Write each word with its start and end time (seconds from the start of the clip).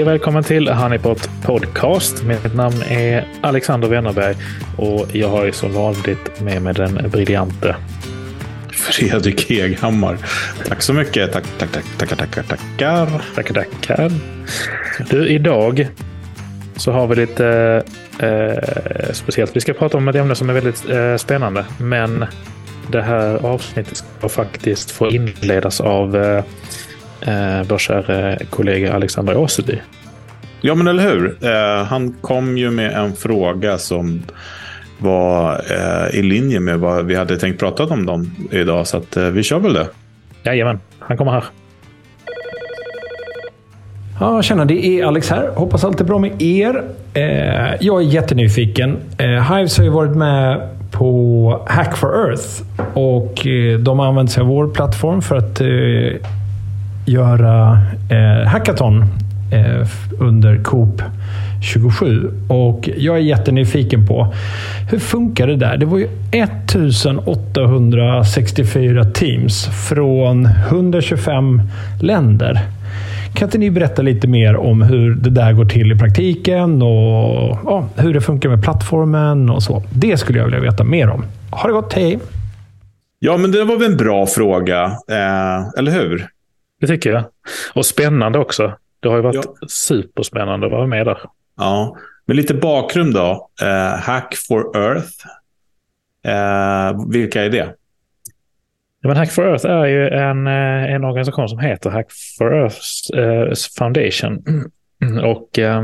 Hej 0.00 0.04
och 0.06 0.12
välkommen 0.12 0.44
till 0.44 0.68
Honeypot 0.68 1.30
Podcast. 1.42 2.22
Mitt 2.22 2.54
namn 2.54 2.82
är 2.88 3.26
Alexander 3.40 3.88
Wennerberg 3.88 4.36
och 4.76 5.06
jag 5.12 5.28
har 5.28 5.44
ju 5.44 5.52
som 5.52 5.72
vanligt 5.72 6.40
med 6.40 6.62
mig 6.62 6.74
den 6.74 7.10
briljante 7.10 7.76
Fredrik 8.72 9.50
Heghammar. 9.50 10.18
Tack 10.68 10.82
så 10.82 10.92
mycket. 10.92 11.32
Tack, 11.32 11.44
tack, 11.58 11.72
tack, 11.72 11.84
tackar, 11.98 12.16
tackar, 12.16 12.42
tackar. 12.42 13.22
Tackar, 13.34 13.54
tackar. 13.54 14.12
Du, 15.10 15.28
idag 15.28 15.88
så 16.76 16.92
har 16.92 17.06
vi 17.06 17.16
lite 17.16 17.82
eh, 18.20 19.12
speciellt. 19.12 19.56
Vi 19.56 19.60
ska 19.60 19.72
prata 19.72 19.96
om 19.96 20.08
ett 20.08 20.16
ämne 20.16 20.34
som 20.34 20.50
är 20.50 20.54
väldigt 20.54 20.90
eh, 20.90 21.16
spännande, 21.16 21.64
men 21.78 22.24
det 22.90 23.02
här 23.02 23.46
avsnittet 23.46 23.96
ska 23.96 24.28
faktiskt 24.28 24.90
få 24.90 25.10
inledas 25.10 25.80
av 25.80 26.16
eh, 26.16 26.44
eh, 27.26 27.62
vår 27.68 27.78
kära 27.78 28.38
kollega 28.50 28.92
Alexander 28.92 29.36
Åseby. 29.36 29.78
Ja, 30.60 30.74
men 30.74 30.88
eller 30.88 31.02
hur? 31.02 31.36
Eh, 31.40 31.84
han 31.84 32.12
kom 32.20 32.58
ju 32.58 32.70
med 32.70 32.92
en 32.92 33.12
fråga 33.12 33.78
som 33.78 34.22
var 34.98 35.52
eh, 35.52 36.18
i 36.18 36.22
linje 36.22 36.60
med 36.60 36.78
vad 36.78 37.06
vi 37.06 37.14
hade 37.14 37.36
tänkt 37.36 37.60
prata 37.60 37.84
om 37.84 38.06
dem 38.06 38.30
idag. 38.50 38.86
Så 38.86 38.96
att, 38.96 39.16
eh, 39.16 39.24
vi 39.24 39.42
kör 39.42 39.58
väl 39.58 39.72
det. 39.72 39.86
Jajamän, 40.42 40.80
han 40.98 41.16
kommer 41.16 41.32
här. 41.32 41.44
Ja, 44.20 44.42
tjena, 44.42 44.64
det 44.64 44.86
är 44.86 45.04
Alex 45.04 45.30
här. 45.30 45.50
Hoppas 45.54 45.84
allt 45.84 46.00
är 46.00 46.04
bra 46.04 46.18
med 46.18 46.42
er. 46.42 46.84
Eh, 47.14 47.74
jag 47.80 48.02
är 48.02 48.06
jättenyfiken. 48.06 48.96
Eh, 49.18 49.54
Hives 49.54 49.76
har 49.78 49.84
ju 49.84 49.90
varit 49.90 50.16
med 50.16 50.68
på 50.90 51.62
Hack 51.68 51.96
for 51.96 52.28
Earth 52.28 52.62
och 52.94 53.46
eh, 53.46 53.78
de 53.78 53.98
har 53.98 54.06
använt 54.06 54.30
sig 54.30 54.40
av 54.40 54.46
vår 54.46 54.68
plattform 54.68 55.22
för 55.22 55.36
att 55.36 55.60
eh, 55.60 56.30
göra 57.10 57.78
eh, 58.10 58.48
hackathon 58.48 59.04
eh, 59.52 59.86
under 60.18 60.62
Coop 60.62 61.02
27. 61.62 62.30
Och 62.48 62.90
jag 62.96 63.16
är 63.16 63.20
jättenyfiken 63.20 64.06
på 64.06 64.34
hur 64.90 64.98
funkar 64.98 65.46
det 65.46 65.56
där? 65.56 65.76
Det 65.76 65.86
var 65.86 65.98
ju 65.98 66.08
1864 66.32 69.04
teams 69.04 69.66
från 69.88 70.46
125 70.46 71.62
länder. 72.00 72.60
Kan 73.34 73.46
inte 73.46 73.58
ni 73.58 73.70
berätta 73.70 74.02
lite 74.02 74.28
mer 74.28 74.56
om 74.56 74.82
hur 74.82 75.14
det 75.14 75.30
där 75.30 75.52
går 75.52 75.64
till 75.64 75.92
i 75.92 75.98
praktiken 75.98 76.82
och 76.82 77.58
ja, 77.64 77.88
hur 77.96 78.14
det 78.14 78.20
funkar 78.20 78.48
med 78.48 78.62
plattformen 78.62 79.50
och 79.50 79.62
så? 79.62 79.82
Det 79.90 80.16
skulle 80.16 80.38
jag 80.38 80.44
vilja 80.44 80.60
veta 80.60 80.84
mer 80.84 81.10
om. 81.10 81.24
Ha 81.50 81.66
det 81.66 81.72
gott, 81.72 81.92
hej! 81.92 82.18
Ja, 83.18 83.36
men 83.36 83.52
det 83.52 83.64
var 83.64 83.76
väl 83.76 83.90
en 83.90 83.96
bra 83.96 84.26
fråga, 84.26 84.84
eh, 84.84 85.68
eller 85.78 85.92
hur? 85.92 86.28
Det 86.80 86.86
tycker 86.86 87.10
jag. 87.10 87.24
Och 87.74 87.86
spännande 87.86 88.38
också. 88.38 88.76
Det 89.00 89.08
har 89.08 89.16
ju 89.16 89.22
varit 89.22 89.44
ja. 89.60 89.68
superspännande 89.68 90.66
att 90.66 90.72
vara 90.72 90.86
med 90.86 91.06
där. 91.06 91.18
Ja, 91.56 91.96
men 92.26 92.36
lite 92.36 92.54
bakgrund 92.54 93.14
då. 93.14 93.48
Eh, 93.62 94.00
Hack 94.00 94.34
for 94.48 94.76
Earth. 94.76 95.26
Eh, 96.24 97.10
vilka 97.10 97.44
är 97.44 97.50
det? 97.50 97.74
Ja, 99.00 99.08
men 99.08 99.16
Hack 99.16 99.30
for 99.30 99.46
Earth 99.46 99.66
är 99.66 99.86
ju 99.86 100.08
en, 100.08 100.46
eh, 100.46 100.94
en 100.94 101.04
organisation 101.04 101.48
som 101.48 101.58
heter 101.58 101.90
Hack 101.90 102.06
for 102.38 102.54
Earth 102.54 102.78
eh, 103.16 103.52
Foundation. 103.78 104.44
Och 105.24 105.58
eh, 105.58 105.82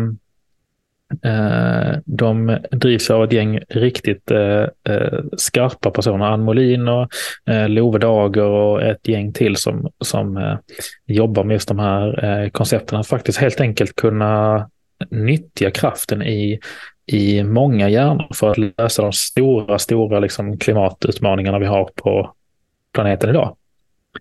Eh, 1.25 1.99
de 2.05 2.59
drivs 2.71 3.11
av 3.11 3.25
ett 3.25 3.33
gäng 3.33 3.61
riktigt 3.69 4.31
eh, 4.31 4.95
eh, 4.95 5.21
skarpa 5.37 5.91
personer. 5.91 6.25
Ann 6.25 6.43
Molin 6.43 6.89
och 6.89 7.09
eh, 7.47 7.69
Love 7.69 7.99
Dager 7.99 8.43
och 8.43 8.83
ett 8.83 9.09
gäng 9.09 9.33
till 9.33 9.57
som, 9.57 9.91
som 10.05 10.37
eh, 10.37 10.59
jobbar 11.07 11.45
med 11.45 11.55
just 11.55 11.69
de 11.69 11.79
här 11.79 12.25
eh, 12.25 12.51
koncepten. 12.51 12.99
Att 12.99 13.07
faktiskt 13.07 13.39
helt 13.39 13.61
enkelt 13.61 13.97
kunna 13.97 14.69
nyttja 15.11 15.71
kraften 15.71 16.23
i, 16.23 16.61
i 17.07 17.45
många 17.45 17.89
hjärnor 17.89 18.29
för 18.35 18.51
att 18.51 18.59
lösa 18.59 19.03
de 19.03 19.13
stora, 19.13 19.79
stora 19.79 20.21
liksom, 20.21 20.59
klimatutmaningarna 20.59 21.59
vi 21.59 21.67
har 21.67 21.85
på 21.85 22.33
planeten 22.93 23.31
idag. 23.31 23.57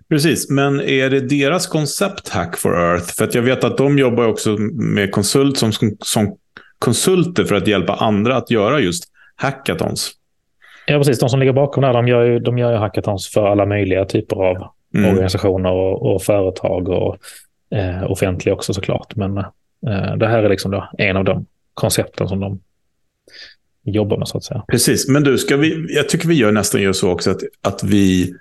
Precis, 0.09 0.50
men 0.50 0.81
är 0.81 1.09
det 1.09 1.19
deras 1.19 1.67
koncept 1.67 2.29
Hack 2.29 2.57
for 2.57 2.79
Earth? 2.79 3.13
För 3.17 3.23
att 3.23 3.35
jag 3.35 3.41
vet 3.41 3.63
att 3.63 3.78
de 3.78 4.00
jobbar 4.00 4.28
också 4.28 4.50
med 4.73 5.12
konsult 5.12 5.57
som, 5.57 5.72
som 6.00 6.38
konsulter 6.80 7.44
för 7.44 7.56
att 7.56 7.68
hjälpa 7.68 7.94
andra 7.94 8.36
att 8.36 8.52
göra 8.52 8.80
just 8.80 9.03
hackathons. 9.36 10.12
Ja, 10.88 10.97
precis. 10.97 11.19
De 11.19 11.30
som 11.30 11.40
ligger 11.40 11.53
bakom 11.53 11.81
det 11.81 11.88
här, 11.88 11.94
de 11.94 12.08
gör 12.08 12.24
ju, 12.24 12.40
de 12.40 12.58
gör 12.58 12.72
ju 12.72 12.78
hackathons 12.78 13.28
för 13.28 13.47
alla 13.47 13.66
möjliga 13.66 14.06
typer 14.06 14.36
av 14.36 14.68
mm. 14.96 15.09
organisationer 15.09 15.72
och, 15.72 16.14
och, 16.14 16.24
företag 16.24 16.90
och 16.90 17.18
eh, 17.75 18.12
offentliga 18.12 18.53
också 18.56 18.74
såklart. 18.74 19.16
Men 19.16 19.38
eh, 19.38 20.16
det 20.18 20.28
här 20.28 20.44
är 20.44 20.50
liksom 20.50 20.72
då 20.72 20.90
en 20.97 21.18
av 21.18 21.24
de 21.24 21.46
koncepten 21.74 22.28
som 22.28 22.40
de 22.40 22.59
jobbar 23.84 24.18
med 24.18 24.28
så 24.28 24.38
att 24.38 24.44
säga. 24.44 24.64
Precis, 24.68 25.08
men 25.08 25.24
du, 25.24 25.38
ska 25.38 25.58
vi, 25.58 25.85
jag 25.90 26.09
tycker 26.09 26.28
vi 26.28 26.35
gör 26.35 26.52
nästan 26.52 26.81
gör 26.81 26.94
så 26.94 27.12
också 27.12 27.31
att, 27.31 27.41
att 27.62 27.84
vi 27.84 28.34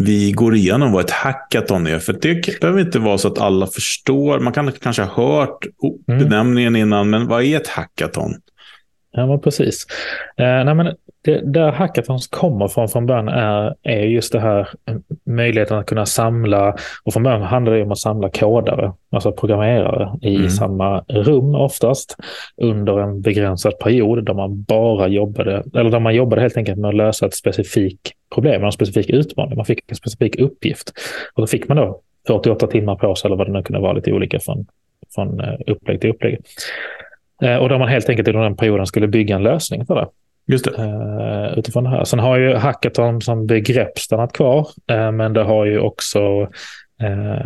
vi 0.00 0.32
går 0.32 0.54
igenom 0.54 0.92
vad 0.92 1.04
ett 1.04 1.10
hackathon 1.10 1.86
är. 1.86 1.98
För 1.98 2.12
det 2.12 2.60
behöver 2.60 2.80
inte 2.80 2.98
vara 2.98 3.18
så 3.18 3.28
att 3.28 3.38
alla 3.38 3.66
förstår. 3.66 4.40
Man 4.40 4.52
kan 4.52 4.72
kanske 4.72 5.02
ha 5.02 5.24
hört 5.24 5.66
mm. 6.08 6.18
benämningen 6.28 6.76
innan, 6.76 7.10
men 7.10 7.26
vad 7.26 7.42
är 7.42 7.56
ett 7.56 7.68
hackathon? 7.68 8.34
Ja, 9.12 9.26
men 9.26 9.40
precis. 9.40 9.86
Eh, 10.36 10.64
nej, 10.64 10.74
men 10.74 10.94
det, 11.24 11.52
där 11.52 11.72
hackathons 11.72 12.26
kommer 12.26 12.68
från 12.68 12.88
från 12.88 13.06
början 13.06 13.28
är, 13.28 13.74
är 13.82 14.00
just 14.00 14.32
det 14.32 14.40
här 14.40 14.68
möjligheten 15.24 15.78
att 15.78 15.86
kunna 15.86 16.06
samla, 16.06 16.76
och 17.04 17.12
från 17.12 17.22
början 17.22 17.42
handlar 17.42 17.72
det 17.72 17.82
om 17.82 17.92
att 17.92 17.98
samla 17.98 18.30
kodare, 18.30 18.92
alltså 19.10 19.32
programmerare 19.32 20.18
i 20.22 20.36
mm. 20.36 20.50
samma 20.50 21.00
rum 21.00 21.54
oftast 21.54 22.16
under 22.56 23.00
en 23.00 23.20
begränsad 23.20 23.78
period 23.78 24.26
där 24.26 24.34
man 24.34 24.62
bara 24.62 25.08
jobbade, 25.08 25.62
eller 25.74 25.90
där 25.90 26.00
man 26.00 26.14
jobbade 26.14 26.42
helt 26.42 26.56
enkelt 26.56 26.78
med 26.78 26.88
att 26.88 26.94
lösa 26.94 27.26
ett 27.26 27.34
specifikt 27.34 28.12
problem, 28.34 28.64
en 28.64 28.72
specifik 28.72 29.10
utmaning. 29.10 29.56
Man 29.56 29.66
fick 29.66 29.90
en 29.90 29.96
specifik 29.96 30.36
uppgift 30.36 30.92
och 31.34 31.42
då 31.42 31.46
fick 31.46 31.68
man 31.68 31.76
då 31.76 32.00
48 32.26 32.66
timmar 32.66 32.94
på 32.94 33.14
sig 33.14 33.28
eller 33.28 33.36
vad 33.36 33.46
det 33.46 33.52
nu 33.52 33.62
kunde 33.62 33.80
vara, 33.80 33.92
lite 33.92 34.12
olika 34.12 34.40
från, 34.40 34.66
från 35.14 35.40
eh, 35.40 35.54
upplägg 35.66 36.00
till 36.00 36.10
upplägg. 36.10 36.38
Eh, 37.40 37.56
och 37.56 37.68
där 37.68 37.78
man 37.78 37.88
helt 37.88 38.08
enkelt 38.08 38.28
under 38.28 38.42
den 38.42 38.56
perioden 38.56 38.86
skulle 38.86 39.08
bygga 39.08 39.36
en 39.36 39.42
lösning 39.42 39.86
för 39.86 39.94
det. 39.94 40.08
Just 40.46 40.64
det. 40.64 40.82
Uh, 40.82 41.58
utifrån 41.58 41.84
det 41.84 41.90
här. 41.90 42.04
Sen 42.04 42.18
har 42.18 42.38
ju 42.38 42.54
hackathon 42.54 43.22
som 43.22 43.46
begrepp 43.46 43.98
stannat 43.98 44.32
kvar, 44.32 44.68
uh, 44.92 45.12
men 45.12 45.32
det 45.32 45.42
har 45.42 45.64
ju 45.64 45.78
också 45.78 46.48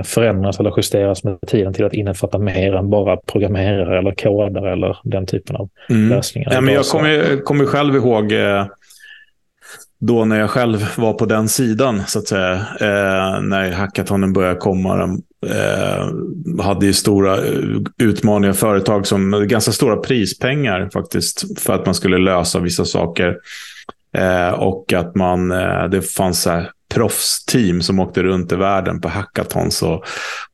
förändrats 0.04 0.60
eller 0.60 0.72
justerats 0.76 1.24
med 1.24 1.38
tiden 1.46 1.72
till 1.72 1.84
att 1.84 1.92
innefatta 1.92 2.38
mer 2.38 2.74
än 2.74 2.90
bara 2.90 3.16
programmerare 3.16 3.98
eller 3.98 4.14
kodare 4.14 4.72
eller 4.72 4.98
den 5.04 5.26
typen 5.26 5.56
av 5.56 5.68
mm. 5.90 6.08
lösningar. 6.08 6.52
Ja, 6.52 6.60
men 6.60 6.74
jag 6.74 6.84
kommer, 6.84 7.42
kommer 7.44 7.64
själv 7.64 7.96
ihåg 7.96 8.32
då 10.06 10.24
när 10.24 10.40
jag 10.40 10.50
själv 10.50 10.96
var 10.96 11.12
på 11.12 11.26
den 11.26 11.48
sidan, 11.48 12.02
så 12.06 12.18
att 12.18 12.28
säga, 12.28 12.52
eh, 12.80 13.40
när 13.42 13.72
hackathonen 13.72 14.32
började 14.32 14.56
komma. 14.56 15.18
Eh, 15.50 16.64
hade 16.64 16.86
ju 16.86 16.92
stora 16.92 17.38
utmaningar, 17.98 18.52
företag 18.52 19.06
som 19.06 19.48
ganska 19.48 19.72
stora 19.72 19.96
prispengar 19.96 20.90
faktiskt, 20.92 21.60
för 21.60 21.72
att 21.72 21.86
man 21.86 21.94
skulle 21.94 22.18
lösa 22.18 22.60
vissa 22.60 22.84
saker. 22.84 23.36
Eh, 24.16 24.50
och 24.50 24.92
att 24.92 25.14
man, 25.14 25.50
eh, 25.50 25.84
det 25.84 26.02
fanns 26.02 26.42
så 26.42 26.50
här 26.50 26.70
proffsteam 26.94 27.82
som 27.82 28.00
åkte 28.00 28.22
runt 28.22 28.52
i 28.52 28.56
världen 28.56 29.00
på 29.00 29.08
hackathons 29.08 29.82
och, 29.82 30.04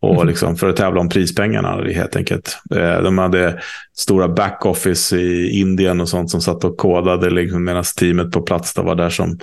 och 0.00 0.14
mm. 0.14 0.26
liksom 0.26 0.56
för 0.56 0.68
att 0.68 0.76
tävla 0.76 1.00
om 1.00 1.08
prispengarna 1.08 1.84
helt 1.92 2.16
enkelt. 2.16 2.58
Eh, 2.74 3.02
de 3.02 3.18
hade 3.18 3.60
stora 3.96 4.28
backoffice 4.28 5.12
i 5.12 5.60
Indien 5.60 6.00
och 6.00 6.08
sånt 6.08 6.30
som 6.30 6.40
satt 6.40 6.64
och 6.64 6.76
kodade 6.76 7.30
liksom, 7.30 7.64
medan 7.64 7.84
teamet 7.96 8.32
på 8.32 8.42
plats 8.42 8.76
var 8.76 8.94
där 8.94 9.10
som 9.10 9.38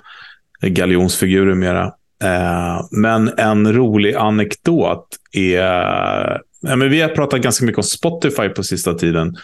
galjonsfigurer 0.62 1.56
mera. 1.56 1.92
Eh, 2.24 2.86
men 2.92 3.32
en 3.38 3.74
rolig 3.74 4.16
anekdot 4.16 5.08
är 5.32 6.42
Ja, 6.62 6.76
men 6.76 6.90
vi 6.90 7.02
har 7.02 7.10
pratat 7.10 7.42
ganska 7.42 7.66
mycket 7.66 7.78
om 7.78 7.84
Spotify 7.84 8.50
på 8.50 8.64
sista 8.64 8.94
tiden. 8.94 9.36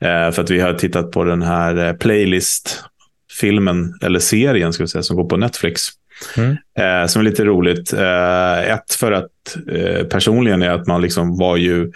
Eh, 0.00 0.30
för 0.30 0.40
att 0.40 0.50
vi 0.50 0.60
har 0.60 0.74
tittat 0.74 1.10
på 1.10 1.24
den 1.24 1.42
här 1.42 1.94
playlist-filmen, 1.94 3.94
eller 4.02 4.18
serien 4.18 4.72
ska 4.72 4.82
vi 4.82 4.88
säga, 4.88 5.02
som 5.02 5.16
går 5.16 5.28
på 5.28 5.36
Netflix. 5.36 5.82
Mm. 6.36 6.56
Eh, 6.78 7.06
som 7.06 7.20
är 7.20 7.24
lite 7.24 7.44
roligt. 7.44 7.92
Eh, 7.92 8.72
ett 8.72 8.94
för 8.94 9.12
att 9.12 9.56
eh, 9.72 10.06
personligen 10.06 10.62
är 10.62 10.70
att 10.70 10.86
man 10.86 11.02
liksom 11.02 11.38
var 11.38 11.56
ju 11.56 11.92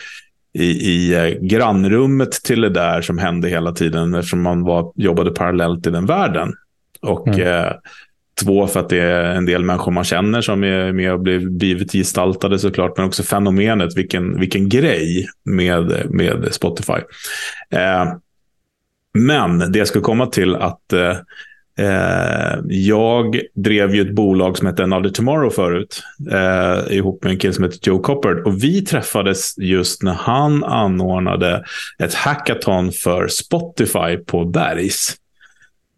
i, 0.55 0.65
i 0.65 1.15
eh, 1.15 1.39
grannrummet 1.41 2.33
till 2.33 2.61
det 2.61 2.69
där 2.69 3.03
som 3.03 3.19
hände 3.19 3.49
hela 3.49 3.73
tiden 3.73 4.15
eftersom 4.15 4.43
man 4.43 4.63
var, 4.63 4.93
jobbade 4.97 5.31
parallellt 5.31 5.87
i 5.87 5.91
den 5.91 6.07
världen. 6.07 6.53
Och 7.01 7.29
mm. 7.29 7.75
Två, 8.45 8.67
för 8.67 8.81
att 8.81 8.89
det 8.89 9.01
är 9.01 9.25
en 9.25 9.47
del 9.47 9.65
människor 9.65 9.93
man 9.93 10.05
känner 10.05 10.41
som 10.41 10.65
är 10.65 10.93
med 10.93 11.13
och 11.13 11.21
blivit 11.51 11.93
gestaltade 11.93 12.59
såklart. 12.59 12.97
Men 12.97 13.07
också 13.07 13.23
fenomenet, 13.23 13.97
vilken, 13.97 14.41
vilken 14.41 14.69
grej 14.69 15.27
med, 15.45 16.07
med 16.11 16.49
Spotify. 16.51 16.99
Eh, 17.71 18.13
men 19.15 19.73
det 19.73 19.79
jag 19.79 19.89
skulle 19.89 20.03
komma 20.03 20.27
till 20.27 20.55
att 20.55 20.93
eh, 20.93 21.17
eh, 21.79 22.59
jag 22.69 23.41
drev 23.55 23.95
ju 23.95 24.01
ett 24.01 24.15
bolag 24.15 24.59
som 24.59 24.67
hette 24.67 24.83
Another 24.83 25.11
Tomorrow 25.11 25.51
förut. 25.51 26.03
Eh, 26.31 26.97
ihop 26.97 27.25
med 27.25 27.33
en 27.33 27.39
kille 27.39 27.53
som 27.53 27.65
heter 27.65 27.79
Joe 27.83 27.99
Coppard. 27.99 28.47
Och 28.47 28.65
vi 28.65 28.83
träffades 28.83 29.59
just 29.59 30.03
när 30.03 30.15
han 30.15 30.65
anordnade 30.65 31.65
ett 31.99 32.15
hackathon 32.15 32.93
för 32.93 33.29
Spotify 33.29 34.17
på 34.27 34.45
Bergs. 34.45 35.17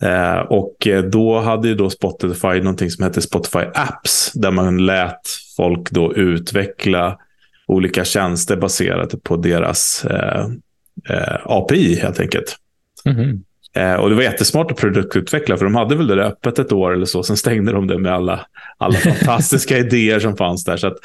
Eh, 0.02 0.38
och 0.38 0.86
eh, 0.86 1.04
då 1.04 1.40
hade 1.40 1.68
ju 1.68 1.74
då 1.74 1.90
Spotify 1.90 2.60
någonting 2.60 2.90
som 2.90 3.04
hette 3.04 3.22
Spotify 3.22 3.64
Apps. 3.74 4.32
Där 4.34 4.50
man 4.50 4.86
lät 4.86 5.20
folk 5.56 5.90
då 5.90 6.14
utveckla 6.14 7.18
olika 7.66 8.04
tjänster 8.04 8.56
baserat 8.56 9.22
på 9.22 9.36
deras 9.36 10.04
eh, 10.04 10.46
eh, 11.08 11.36
API 11.44 11.94
helt 11.94 12.20
enkelt. 12.20 12.56
Mm 13.04 13.18
-hmm. 13.18 13.40
Eh, 13.74 13.94
och 13.94 14.10
det 14.10 14.16
var 14.16 14.22
jättesmart 14.22 14.70
att 14.70 14.76
produktutveckla, 14.76 15.56
för 15.56 15.64
de 15.64 15.74
hade 15.74 15.96
väl 15.96 16.06
det 16.06 16.14
där 16.14 16.22
öppet 16.22 16.58
ett 16.58 16.72
år 16.72 16.92
eller 16.92 17.06
så. 17.06 17.22
Sen 17.22 17.36
stängde 17.36 17.72
de 17.72 17.86
det 17.86 17.98
med 17.98 18.12
alla, 18.12 18.46
alla 18.78 18.98
fantastiska 18.98 19.78
idéer 19.84 20.20
som 20.20 20.36
fanns 20.36 20.64
där. 20.64 20.76
Så 20.76 20.86
att, 20.86 20.96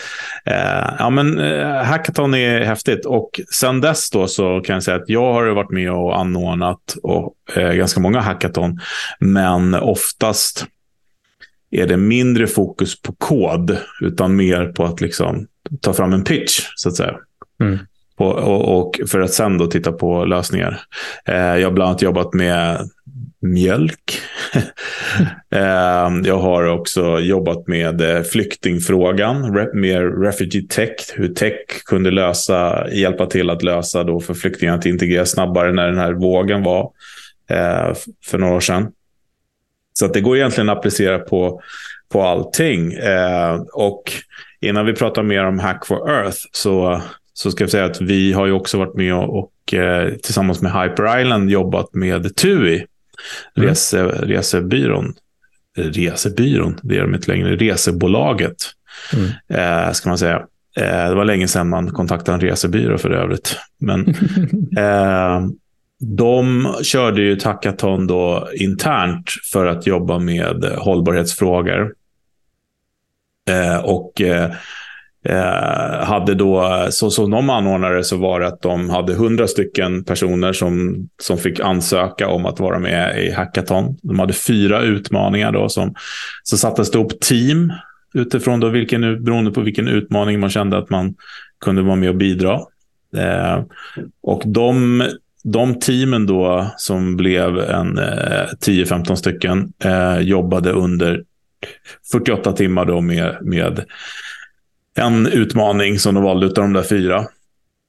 eh, 0.46 0.96
ja, 1.00 1.10
men, 1.10 1.40
eh, 1.40 1.84
hackathon 1.84 2.34
är 2.34 2.60
häftigt. 2.62 3.06
Och 3.06 3.42
sen 3.54 3.82
dess 3.82 4.10
då 4.10 4.28
så 4.28 4.62
kan 4.62 4.74
jag 4.74 4.84
säga 4.84 4.98
att 4.98 5.10
jag 5.10 5.34
har 5.34 5.48
varit 5.48 5.72
med 5.72 5.92
och 5.92 6.20
anordnat 6.20 6.98
och, 7.04 7.34
eh, 7.56 7.72
ganska 7.74 8.00
många 8.00 8.20
hackathon. 8.20 8.80
Men 9.20 9.76
oftast 9.76 10.66
är 11.72 11.88
det 11.88 11.98
mindre 11.98 12.48
fokus 12.48 13.02
på 13.02 13.14
kod, 13.14 13.78
utan 14.02 14.36
mer 14.36 14.66
på 14.66 14.86
att 14.86 15.02
liksom 15.02 15.48
ta 15.82 15.94
fram 15.94 16.14
en 16.14 16.24
pitch, 16.24 16.62
så 16.76 16.90
att 16.90 16.96
säga. 16.96 17.16
Mm. 17.62 17.80
Och, 18.20 18.36
och, 18.38 18.78
och, 18.78 19.00
för 19.10 19.20
att 19.20 19.34
sen 19.34 19.58
då 19.58 19.68
titta 19.68 19.92
på 19.92 20.26
lösningar. 20.26 20.82
Eh, 21.26 21.36
jag 21.36 21.68
har 21.68 21.72
bland 21.72 21.90
annat 21.90 22.02
jobbat 22.02 22.34
med 22.34 22.90
mjölk. 23.42 24.22
eh, 25.56 26.10
jag 26.24 26.38
har 26.38 26.64
också 26.64 27.20
jobbat 27.20 27.68
med 27.68 28.02
eh, 28.02 28.24
flyktingfrågan, 28.24 29.54
med 29.54 29.76
mer 29.76 30.02
refugee 30.02 30.68
tech, 30.70 31.14
hur 31.16 31.28
tech 31.28 31.84
kunde 31.86 32.12
lösa, 32.12 32.90
hjälpa 32.92 33.26
till 33.26 33.50
att 33.50 33.64
lösa 33.64 34.04
då 34.04 34.20
för 34.20 34.34
flyktingar 34.34 34.76
att 34.76 34.86
integreras 34.86 35.32
snabbare 35.32 35.72
när 35.72 35.88
den 35.88 35.98
här 35.98 36.14
vågen 36.14 36.64
var 36.64 36.92
eh, 37.50 37.94
för 38.26 38.38
några 38.38 38.56
år 38.56 38.60
sedan. 38.60 38.92
Så 39.94 40.06
att 40.06 40.14
det 40.14 40.22
går 40.22 40.38
egentligen 40.38 40.70
att 40.70 40.78
applicera 40.78 41.20
på, 41.20 41.62
på 42.12 42.24
allting. 42.24 42.94
Eh, 42.94 43.62
och 43.74 44.04
innan 44.62 44.86
vi 44.86 44.94
pratar 44.94 45.24
mer 45.24 45.46
om 45.46 45.60
Hack 45.60 45.86
for 45.86 46.10
Earth 46.10 46.38
så 46.52 47.02
så 47.40 47.52
ska 47.52 47.64
jag 47.64 47.72
säga 47.72 47.86
att 47.86 48.02
vi 48.02 48.34
har 48.34 48.46
ju 48.46 48.52
också 48.52 48.78
varit 48.78 48.96
med 48.96 49.14
och, 49.14 49.74
eh, 49.74 50.14
tillsammans 50.14 50.62
med 50.62 50.72
Hyper 50.72 51.22
Island 51.22 51.50
jobbat 51.50 51.94
med 51.94 52.36
TUI, 52.36 52.76
mm. 52.76 53.70
rese, 53.70 54.04
resebyrån. 54.04 55.14
Resebyrån, 55.78 56.80
det 56.84 56.98
är 56.98 57.02
de 57.02 57.16
inte 57.16 57.32
längre, 57.32 57.56
resebolaget, 57.56 58.56
mm. 59.14 59.30
eh, 59.88 59.92
ska 59.92 60.10
man 60.10 60.18
säga. 60.18 60.36
Eh, 60.78 61.10
det 61.10 61.16
var 61.16 61.26
länge 61.26 61.48
sedan 61.48 61.70
man 61.70 61.92
kontaktade 61.92 62.36
en 62.36 62.42
resebyrå 62.42 62.98
för 62.98 63.12
övrigt. 63.12 63.58
Men 63.80 64.06
de 66.00 66.74
körde 66.84 67.22
ju 67.22 67.34
ett 67.34 67.44
hackathon 67.44 68.08
då 68.08 68.50
internt 68.56 69.32
för 69.52 69.66
att 69.66 69.88
jobba 69.88 70.20
med 70.20 70.64
hållbarhetsfrågor. 70.78 71.94
Och 73.84 74.22
eh, 75.26 76.06
hade 76.06 76.36
då, 76.36 76.88
så 76.90 77.12
som 77.12 77.32
de 77.32 77.50
anordnade 77.50 78.04
så 78.04 78.18
var 78.18 78.40
det 78.40 78.48
att 78.48 78.62
de 78.62 78.90
hade 78.90 79.14
hundra 79.14 79.48
stycken 79.48 80.04
personer 80.04 80.54
som, 80.54 81.08
som 81.22 81.38
fick 81.38 81.60
ansöka 81.60 82.28
om 82.28 82.46
att 82.46 82.60
vara 82.60 82.80
med 82.80 83.26
i 83.26 83.32
hackathon. 83.32 83.98
De 84.02 84.20
hade 84.20 84.34
fyra 84.34 84.82
utmaningar 84.82 85.52
då 85.52 85.70
som, 85.70 85.96
så 86.44 86.58
sattes 86.58 86.92
det 86.92 87.00
upp 87.00 87.20
team 87.20 87.74
utifrån 88.14 88.60
då 88.60 88.70
vilken, 88.70 89.24
beroende 89.24 89.52
på 89.52 89.62
vilken 89.62 89.88
utmaning 89.88 90.40
man 90.40 90.50
kände 90.50 90.78
att 90.78 90.90
man 90.90 91.16
kunde 91.66 91.82
vara 91.82 91.96
med 91.96 92.10
och 92.10 92.16
bidra. 92.16 92.60
Eh, 93.18 93.64
och 94.22 94.42
de, 94.46 95.04
de 95.44 95.80
teamen 95.80 96.26
då 96.26 96.72
som 96.78 97.18
blev 97.18 97.60
en 97.60 97.98
eh, 97.98 98.48
10-15 98.66 99.16
stycken 99.16 99.74
eh, 99.84 100.20
jobbade 100.20 100.72
under 100.72 101.24
48 102.12 102.52
timmar 102.52 102.86
då 102.86 103.02
med, 103.02 103.38
med 103.42 103.86
en 105.00 105.28
utmaning 105.28 106.00
som 106.00 106.16
de 106.16 106.24
valde 106.24 106.46
av 106.46 106.54
de 106.54 106.74
där 106.74 106.84
fyra. 106.84 107.26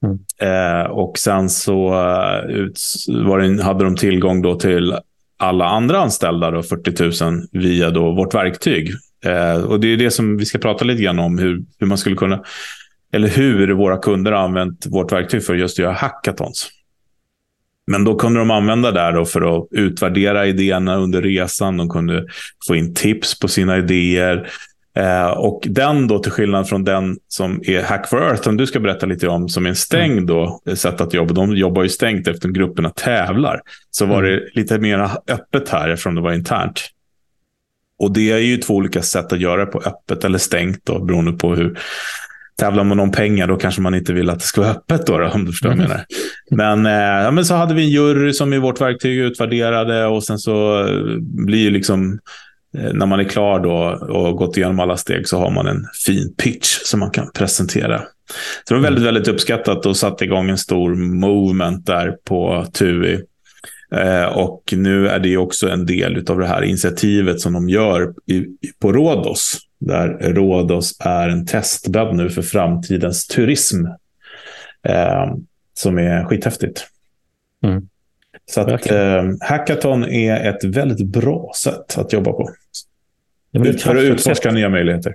Mm. 0.05 0.19
Eh, 0.41 0.85
och 0.85 1.17
sen 1.17 1.49
så 1.49 1.93
eh, 1.93 2.55
ut, 2.55 2.79
det, 3.07 3.63
hade 3.63 3.83
de 3.83 3.95
tillgång 3.95 4.41
då 4.41 4.55
till 4.55 4.95
alla 5.37 5.65
andra 5.65 5.99
anställda, 5.99 6.51
då, 6.51 6.63
40 6.63 7.23
000, 7.23 7.41
via 7.51 7.89
då 7.89 8.11
vårt 8.11 8.33
verktyg. 8.33 8.91
Eh, 9.25 9.63
och 9.63 9.79
det 9.79 9.87
är 9.87 9.97
det 9.97 10.11
som 10.11 10.37
vi 10.37 10.45
ska 10.45 10.57
prata 10.57 10.85
lite 10.85 11.03
grann 11.03 11.19
om, 11.19 11.37
hur, 11.37 11.63
hur 11.79 11.87
man 11.87 11.97
skulle 11.97 12.15
kunna, 12.15 12.43
eller 13.13 13.27
hur 13.27 13.71
våra 13.71 13.97
kunder 13.97 14.31
har 14.31 14.43
använt 14.43 14.85
vårt 14.85 15.11
verktyg 15.11 15.45
för 15.45 15.55
just 15.55 15.75
att 15.75 15.83
göra 15.83 15.93
hackathons. 15.93 16.69
Men 17.87 18.03
då 18.03 18.15
kunde 18.15 18.39
de 18.39 18.51
använda 18.51 18.91
det 18.91 19.11
då 19.11 19.25
för 19.25 19.57
att 19.57 19.67
utvärdera 19.71 20.47
idéerna 20.47 20.95
under 20.95 21.21
resan. 21.21 21.77
De 21.77 21.89
kunde 21.89 22.25
få 22.67 22.75
in 22.75 22.93
tips 22.93 23.39
på 23.39 23.47
sina 23.47 23.77
idéer. 23.77 24.49
Eh, 24.95 25.27
och 25.27 25.63
den 25.69 26.07
då, 26.07 26.19
till 26.19 26.31
skillnad 26.31 26.69
från 26.69 26.83
den 26.83 27.17
som 27.27 27.61
är 27.63 27.83
Hack 27.83 28.07
for 28.09 28.21
Earth, 28.21 28.43
som 28.43 28.57
du 28.57 28.67
ska 28.67 28.79
berätta 28.79 29.05
lite 29.05 29.27
om, 29.27 29.49
som 29.49 29.65
är 29.65 29.69
en 29.69 29.75
stängd 29.75 30.11
mm. 30.11 30.25
då, 30.25 30.61
sätt 30.75 31.01
att 31.01 31.13
jobba. 31.13 31.33
De 31.33 31.55
jobbar 31.55 31.83
ju 31.83 31.89
stängt 31.89 32.27
eftersom 32.27 32.53
grupperna 32.53 32.89
tävlar. 32.89 33.61
Så 33.91 34.05
var 34.05 34.23
mm. 34.23 34.31
det 34.31 34.59
lite 34.59 34.79
mer 34.79 35.09
öppet 35.27 35.69
här 35.69 35.89
eftersom 35.89 36.15
det 36.15 36.21
var 36.21 36.33
internt. 36.33 36.81
Och 37.99 38.13
det 38.13 38.31
är 38.31 38.37
ju 38.37 38.57
två 38.57 38.75
olika 38.75 39.01
sätt 39.01 39.33
att 39.33 39.39
göra 39.39 39.65
det 39.65 39.71
på, 39.71 39.79
öppet 39.79 40.23
eller 40.23 40.37
stängt 40.37 40.85
då, 40.85 40.99
beroende 40.99 41.31
på 41.31 41.55
hur 41.55 41.79
tävlar 42.57 42.83
man 42.83 42.99
om 42.99 43.11
pengar 43.11 43.47
då 43.47 43.55
kanske 43.55 43.81
man 43.81 43.95
inte 43.95 44.13
vill 44.13 44.29
att 44.29 44.39
det 44.39 44.45
ska 44.45 44.61
vara 44.61 44.71
öppet 44.71 45.05
då, 45.05 45.17
då 45.17 45.29
om 45.29 45.45
du 45.45 45.51
förstår 45.51 45.69
vad 45.69 45.77
jag 45.77 45.87
menar. 45.89 46.05
Men, 46.51 46.85
eh, 46.85 47.23
ja, 47.23 47.31
men 47.31 47.45
så 47.45 47.55
hade 47.55 47.73
vi 47.73 47.83
en 47.83 47.89
jury 47.89 48.33
som 48.33 48.53
i 48.53 48.59
vårt 48.59 48.81
verktyg 48.81 49.19
utvärderade 49.19 50.05
och 50.05 50.23
sen 50.23 50.39
så 50.39 50.85
blir 51.19 51.71
liksom 51.71 52.19
Eh, 52.19 52.50
Eh, 52.77 52.93
när 52.93 53.05
man 53.05 53.19
är 53.19 53.23
klar 53.23 53.59
då 53.59 53.73
och 54.15 54.35
gått 54.35 54.57
igenom 54.57 54.79
alla 54.79 54.97
steg 54.97 55.27
så 55.27 55.37
har 55.37 55.51
man 55.51 55.67
en 55.67 55.85
fin 56.05 56.33
pitch 56.37 56.79
som 56.83 56.99
man 56.99 57.11
kan 57.11 57.31
presentera. 57.31 57.99
Så 58.67 58.73
det 58.73 58.79
var 58.79 58.81
väldigt, 58.81 59.05
väldigt 59.05 59.27
uppskattat 59.27 59.85
och 59.85 59.97
satte 59.97 60.25
igång 60.25 60.49
en 60.49 60.57
stor 60.57 60.95
movement 60.95 61.85
där 61.85 62.17
på 62.25 62.65
TUI. 62.73 63.21
Eh, 63.95 64.25
och 64.25 64.73
nu 64.75 65.07
är 65.07 65.19
det 65.19 65.37
också 65.37 65.69
en 65.69 65.85
del 65.85 66.25
av 66.29 66.39
det 66.39 66.47
här 66.47 66.61
initiativet 66.61 67.39
som 67.39 67.53
de 67.53 67.69
gör 67.69 68.13
i, 68.25 68.45
på 68.79 68.93
Rhodos. 68.93 69.57
Där 69.79 70.07
Rhodos 70.33 70.95
är 70.99 71.29
en 71.29 71.45
testbädd 71.45 72.15
nu 72.15 72.29
för 72.29 72.41
framtidens 72.41 73.27
turism. 73.27 73.85
Eh, 74.83 75.33
som 75.73 75.97
är 75.97 76.25
skithäftigt. 76.25 76.87
Mm. 77.63 77.87
Så 78.51 78.61
att 78.61 78.91
eh, 78.91 79.23
hackathon 79.41 80.03
är 80.05 80.49
ett 80.49 80.63
väldigt 80.63 81.05
bra 81.05 81.51
sätt 81.63 81.97
att 81.97 82.13
jobba 82.13 82.31
på. 82.31 82.49
Ja, 83.51 83.63
för 83.63 83.95
att 83.95 84.03
utforska 84.03 84.49
sätt. 84.49 84.53
nya 84.53 84.69
möjligheter. 84.69 85.13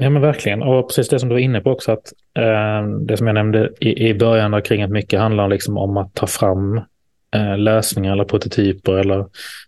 Ja, 0.00 0.10
men 0.10 0.22
verkligen. 0.22 0.62
Och 0.62 0.88
precis 0.88 1.08
det 1.08 1.18
som 1.18 1.28
du 1.28 1.34
var 1.34 1.40
inne 1.40 1.60
på 1.60 1.70
också, 1.70 1.92
att 1.92 2.12
eh, 2.38 2.88
det 3.00 3.16
som 3.16 3.26
jag 3.26 3.34
nämnde 3.34 3.70
i, 3.80 4.08
i 4.08 4.14
början 4.14 4.54
av 4.54 4.60
kring 4.60 4.82
att 4.82 4.90
mycket 4.90 5.20
handlar 5.20 5.48
liksom 5.48 5.78
om 5.78 5.96
att 5.96 6.14
ta 6.14 6.26
fram 6.26 6.80
eh, 7.34 7.58
lösningar 7.58 8.12
eller 8.12 8.24
prototyper 8.24 8.92
eller 8.92 9.26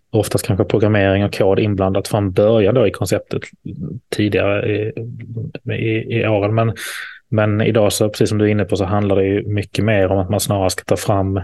oftast 0.09 0.47
kanske 0.47 0.65
programmering 0.65 1.25
och 1.25 1.33
kod 1.33 1.59
inblandat 1.59 2.07
från 2.07 2.31
början 2.31 2.75
då 2.75 2.87
i 2.87 2.91
konceptet 2.91 3.41
tidigare 4.09 4.71
i, 4.71 4.93
i, 5.73 6.19
i 6.19 6.27
åren. 6.27 6.55
Men, 6.55 6.73
men 7.29 7.61
idag, 7.61 7.93
så 7.93 8.09
precis 8.09 8.29
som 8.29 8.37
du 8.37 8.45
är 8.45 8.49
inne 8.49 8.65
på, 8.65 8.77
så 8.77 8.85
handlar 8.85 9.15
det 9.15 9.25
ju 9.25 9.47
mycket 9.47 9.85
mer 9.85 10.11
om 10.11 10.19
att 10.19 10.29
man 10.29 10.39
snarare 10.39 10.69
ska 10.69 10.83
ta 10.83 10.97
fram 10.97 11.39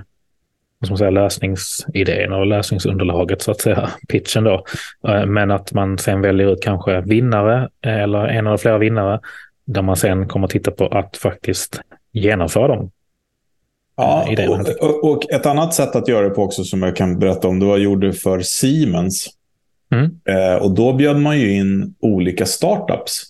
vad 0.79 0.89
man 0.89 0.97
säga, 0.97 1.09
lösningsidén 1.09 2.33
och 2.33 2.45
lösningsunderlaget, 2.45 3.41
så 3.41 3.51
att 3.51 3.61
säga, 3.61 3.89
pitchen 4.07 4.43
då. 4.43 4.63
Eh, 5.07 5.25
men 5.25 5.51
att 5.51 5.73
man 5.73 5.97
sen 5.97 6.21
väljer 6.21 6.53
ut 6.53 6.63
kanske 6.63 7.01
vinnare 7.01 7.69
eller 7.81 8.27
en 8.27 8.47
eller 8.47 8.57
flera 8.57 8.77
vinnare 8.77 9.19
där 9.65 9.81
man 9.81 9.95
sen 9.95 10.27
kommer 10.27 10.47
titta 10.47 10.71
på 10.71 10.87
att 10.87 11.17
faktiskt 11.17 11.81
genomföra 12.11 12.67
dem. 12.67 12.91
Ja, 13.97 14.27
och, 14.81 15.03
och, 15.11 15.31
ett 15.31 15.45
annat 15.45 15.73
sätt 15.73 15.95
att 15.95 16.07
göra 16.07 16.29
det 16.29 16.35
på 16.35 16.43
också 16.43 16.63
som 16.63 16.83
jag 16.83 16.95
kan 16.95 17.19
berätta 17.19 17.47
om, 17.47 17.59
det 17.59 17.65
var 17.65 17.77
gjorde 17.77 18.13
för 18.13 18.39
Siemens. 18.39 19.29
Mm. 19.91 20.19
Eh, 20.29 20.55
och 20.55 20.71
då 20.71 20.93
bjöd 20.93 21.17
man 21.17 21.39
ju 21.39 21.51
in 21.51 21.95
olika 21.99 22.45
startups 22.45 23.23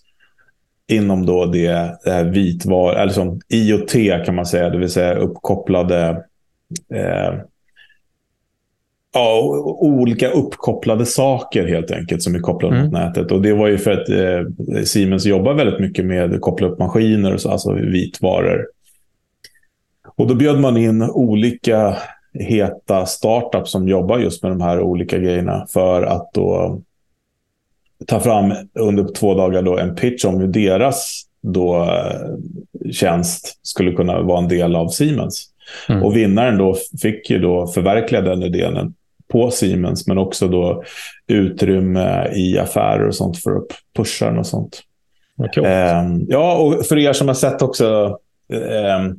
inom 0.87 1.25
då 1.25 1.45
det, 1.45 1.97
det 2.03 2.11
här 2.11 2.23
vitvar, 2.23 2.93
eller 2.93 3.13
som 3.13 3.41
IoT 3.49 3.93
kan 4.25 4.35
man 4.35 4.45
säga, 4.45 4.69
det 4.69 4.77
vill 4.77 4.89
säga 4.89 5.15
uppkopplade 5.15 6.07
eh, 6.07 6.17
ja, 9.13 9.41
olika 9.79 10.29
uppkopplade 10.29 11.05
saker 11.05 11.67
helt 11.67 11.91
enkelt 11.91 12.23
som 12.23 12.35
är 12.35 12.39
kopplade 12.39 12.75
mm. 12.75 12.85
mot 12.85 12.93
nätet. 12.93 13.31
Och 13.31 13.41
det 13.41 13.53
var 13.53 13.67
ju 13.67 13.77
för 13.77 13.91
att 13.91 14.09
eh, 14.09 14.83
Siemens 14.83 15.25
jobbar 15.25 15.53
väldigt 15.53 15.79
mycket 15.79 16.05
med 16.05 16.33
att 16.33 16.41
koppla 16.41 16.67
upp 16.67 16.79
maskiner, 16.79 17.33
och 17.33 17.41
så, 17.41 17.49
alltså 17.49 17.73
vitvaror. 17.73 18.67
Och 20.15 20.27
då 20.27 20.35
bjöd 20.35 20.59
man 20.59 20.77
in 20.77 21.01
olika 21.01 21.97
heta 22.33 23.05
startups 23.05 23.71
som 23.71 23.87
jobbar 23.87 24.19
just 24.19 24.43
med 24.43 24.51
de 24.51 24.61
här 24.61 24.81
olika 24.81 25.17
grejerna 25.17 25.67
för 25.69 26.03
att 26.03 26.33
då 26.33 26.81
ta 28.07 28.19
fram 28.19 28.53
under 28.73 29.13
två 29.13 29.33
dagar 29.33 29.61
då 29.61 29.77
en 29.77 29.95
pitch 29.95 30.25
om 30.25 30.39
hur 30.39 30.47
deras 30.47 31.23
då, 31.41 31.83
eh, 31.83 32.91
tjänst 32.91 33.59
skulle 33.61 33.91
kunna 33.91 34.21
vara 34.21 34.37
en 34.37 34.47
del 34.47 34.75
av 34.75 34.87
Siemens. 34.87 35.49
Mm. 35.89 36.03
Och 36.03 36.15
vinnaren 36.15 36.57
då 36.57 36.75
fick 37.01 37.29
ju 37.29 37.39
då 37.39 37.67
förverkliga 37.67 38.21
den 38.21 38.43
idén 38.43 38.93
på 39.31 39.51
Siemens, 39.51 40.07
men 40.07 40.17
också 40.17 40.47
då 40.47 40.83
utrymme 41.27 42.27
i 42.33 42.59
affärer 42.59 43.07
och 43.07 43.15
sånt 43.15 43.43
för 43.43 43.51
att 43.51 43.67
pusha 43.95 44.25
den 44.25 44.39
och 44.39 44.47
sånt. 44.47 44.81
Cool. 45.55 45.65
Eh, 45.65 46.03
ja, 46.27 46.57
och 46.57 46.85
för 46.85 46.97
er 46.97 47.13
som 47.13 47.27
har 47.27 47.35
sett 47.35 47.61
också 47.61 48.17
eh, 48.53 49.11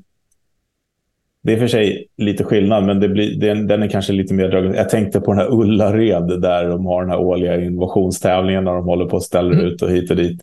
det 1.42 1.52
är 1.52 1.58
för 1.58 1.66
sig 1.66 2.06
lite 2.16 2.44
skillnad, 2.44 2.84
men 2.84 3.00
det 3.00 3.08
blir, 3.08 3.40
den, 3.40 3.66
den 3.66 3.82
är 3.82 3.88
kanske 3.88 4.12
lite 4.12 4.34
mer 4.34 4.48
dragen. 4.48 4.74
Jag 4.74 4.88
tänkte 4.88 5.20
på 5.20 5.32
den 5.32 5.40
här 5.40 5.52
Ullared 5.52 6.40
där 6.40 6.68
de 6.68 6.86
har 6.86 7.02
den 7.02 7.10
här 7.10 7.18
årliga 7.20 7.60
innovationstävlingen 7.60 8.64
när 8.64 8.74
de 8.74 8.84
håller 8.84 9.06
på 9.06 9.16
att 9.16 9.22
ställa 9.22 9.52
mm. 9.52 9.66
ut 9.66 9.82
och 9.82 9.90
hit 9.90 10.10
och 10.10 10.16
dit. 10.16 10.40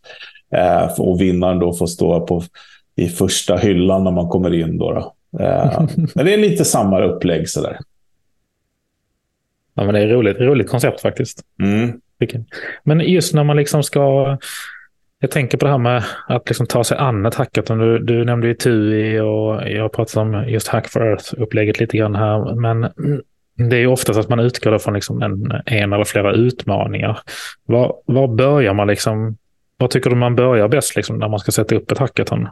Eh, 0.55 0.99
och 0.99 1.21
vinnaren 1.21 1.59
då 1.59 1.73
får 1.73 1.87
stå 1.87 2.25
på, 2.25 2.43
i 2.95 3.07
första 3.07 3.57
hyllan 3.57 4.03
när 4.03 4.11
man 4.11 4.27
kommer 4.27 4.53
in. 4.53 4.77
Då, 4.77 4.91
då. 4.91 5.13
Eh, 5.39 5.87
men 6.15 6.25
det 6.25 6.33
är 6.33 6.37
lite 6.37 6.65
samma 6.65 7.03
upplägg 7.03 7.49
sådär. 7.49 7.79
Ja, 9.73 9.83
men 9.83 9.93
det 9.93 10.01
är 10.01 10.07
roligt, 10.07 10.39
roligt 10.39 10.69
koncept 10.69 11.01
faktiskt. 11.01 11.41
Mm. 11.61 11.99
Men 12.83 12.99
just 12.99 13.33
när 13.33 13.43
man 13.43 13.57
liksom 13.57 13.83
ska 13.83 14.37
jag 15.19 15.31
tänker 15.31 15.57
på 15.57 15.65
det 15.65 15.71
här 15.71 15.77
med 15.77 16.03
att 16.27 16.49
liksom 16.49 16.67
ta 16.67 16.83
sig 16.83 16.97
an 16.97 17.25
ett 17.25 17.35
hackathon. 17.35 17.77
Du, 17.77 17.99
du 17.99 18.25
nämnde 18.25 18.47
ju 18.47 18.53
TUI 18.53 19.19
och 19.19 19.69
jag 19.69 19.93
pratat 19.93 20.17
om 20.17 20.45
just 20.47 20.67
Hack 20.67 20.87
for 20.87 21.01
Earth-upplägget 21.01 21.79
lite 21.79 21.97
grann 21.97 22.15
här. 22.15 22.55
Men 22.55 22.81
det 23.69 23.75
är 23.75 23.79
ju 23.79 23.87
oftast 23.87 24.19
att 24.19 24.29
man 24.29 24.39
utgår 24.39 24.77
från 24.77 24.93
liksom 24.93 25.21
en, 25.21 25.61
en 25.65 25.93
eller 25.93 26.03
flera 26.03 26.33
utmaningar. 26.33 27.19
Var, 27.65 27.95
var 28.05 28.27
börjar 28.27 28.73
man 28.73 28.87
liksom? 28.87 29.37
Var 29.77 29.87
tycker 29.87 30.09
du 30.09 30.15
man 30.15 30.35
börjar 30.35 30.67
bäst 30.67 30.95
liksom 30.95 31.17
när 31.17 31.29
man 31.29 31.39
ska 31.39 31.51
sätta 31.51 31.75
upp 31.75 31.91
ett 31.91 31.97
hackathon? 31.97 32.47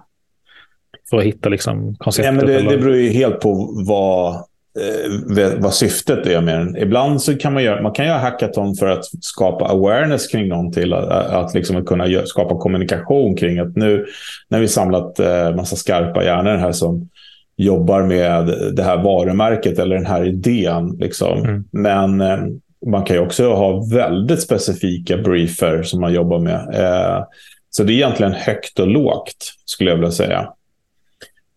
För 1.13 1.17
att 1.17 1.25
hitta 1.25 1.49
liksom 1.49 1.95
konceptet? 1.95 2.25
Ja, 2.25 2.31
men 2.31 2.45
det, 2.45 2.71
det 2.71 2.77
beror 2.77 2.95
ju 2.95 3.09
helt 3.09 3.39
på 3.39 3.83
vad 3.87 4.35
eh, 4.35 5.51
vad 5.57 5.73
syftet 5.73 6.27
är 6.27 6.41
med 6.41 6.59
den. 6.59 6.77
Ibland 6.77 7.21
så 7.21 7.37
kan 7.37 7.53
man 7.53 7.63
göra, 7.63 7.81
man 7.81 7.91
kan 7.91 8.05
göra 8.05 8.17
hackathon 8.17 8.75
för 8.75 8.87
att 8.87 9.05
skapa 9.21 9.65
awareness 9.65 10.27
kring 10.27 10.47
någonting. 10.47 10.93
Att, 10.93 11.09
att 11.09 11.53
liksom 11.53 11.85
kunna 11.85 12.25
skapa 12.25 12.57
kommunikation 12.57 13.35
kring 13.35 13.59
att 13.59 13.75
nu 13.75 14.05
när 14.49 14.59
vi 14.59 14.67
samlat 14.67 15.19
eh, 15.19 15.55
massa 15.55 15.75
skarpa 15.75 16.23
hjärnor 16.23 16.55
här 16.57 16.71
som 16.71 17.09
jobbar 17.57 18.03
med 18.03 18.73
det 18.75 18.83
här 18.83 19.03
varumärket 19.03 19.79
eller 19.79 19.95
den 19.95 20.05
här 20.05 20.25
idén. 20.25 20.97
Liksom. 20.99 21.39
Mm. 21.39 21.63
Men 21.71 22.21
eh, 22.21 22.39
man 22.85 23.03
kan 23.03 23.15
ju 23.15 23.21
också 23.21 23.53
ha 23.53 23.85
väldigt 23.93 24.41
specifika 24.41 25.17
briefer 25.17 25.83
som 25.83 26.01
man 26.01 26.13
jobbar 26.13 26.39
med. 26.39 26.69
Eh, 26.73 27.23
så 27.69 27.83
det 27.83 27.93
är 27.93 27.95
egentligen 27.95 28.33
högt 28.33 28.79
och 28.79 28.87
lågt 28.87 29.53
skulle 29.65 29.89
jag 29.89 29.97
vilja 29.97 30.11
säga. 30.11 30.49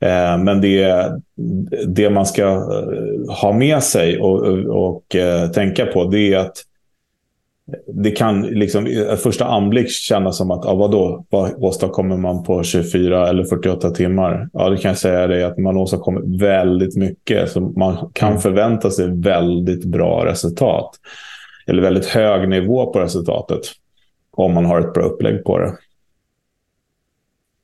Eh, 0.01 0.39
men 0.39 0.61
det, 0.61 1.11
det 1.87 2.11
man 2.11 2.27
ska 2.27 2.43
eh, 2.43 3.35
ha 3.43 3.53
med 3.53 3.83
sig 3.83 4.19
och, 4.19 4.41
och, 4.43 4.59
och 4.59 5.17
eh, 5.17 5.51
tänka 5.51 5.87
på 5.87 6.05
det 6.05 6.35
är 6.35 6.39
att 6.39 6.63
det 7.87 8.11
kan 8.11 8.43
liksom 8.43 9.07
första 9.23 9.45
anblick 9.45 9.91
kännas 9.91 10.37
som 10.37 10.51
att 10.51 10.65
ja, 10.65 10.75
vadå, 10.75 11.25
vad 11.31 11.55
åstadkommer 11.65 12.17
man 12.17 12.45
på 12.45 12.63
24 12.63 13.29
eller 13.29 13.45
48 13.45 13.91
timmar? 13.91 14.49
Ja, 14.53 14.71
det 14.71 14.77
kan 14.77 14.89
jag 14.89 14.99
säga 14.99 15.27
det 15.27 15.47
att 15.47 15.59
man 15.59 15.77
åstadkommer 15.77 16.39
väldigt 16.39 16.97
mycket. 16.97 17.51
Så 17.51 17.61
man 17.61 18.11
kan 18.13 18.29
mm. 18.29 18.41
förvänta 18.41 18.91
sig 18.91 19.21
väldigt 19.21 19.85
bra 19.85 20.27
resultat. 20.27 20.91
Eller 21.67 21.83
väldigt 21.83 22.07
hög 22.07 22.49
nivå 22.49 22.93
på 22.93 23.01
resultatet. 23.01 23.61
Om 24.31 24.55
man 24.55 24.65
har 24.65 24.81
ett 24.81 24.95
bra 24.95 25.05
upplägg 25.05 25.45
på 25.45 25.59
det. 25.59 25.73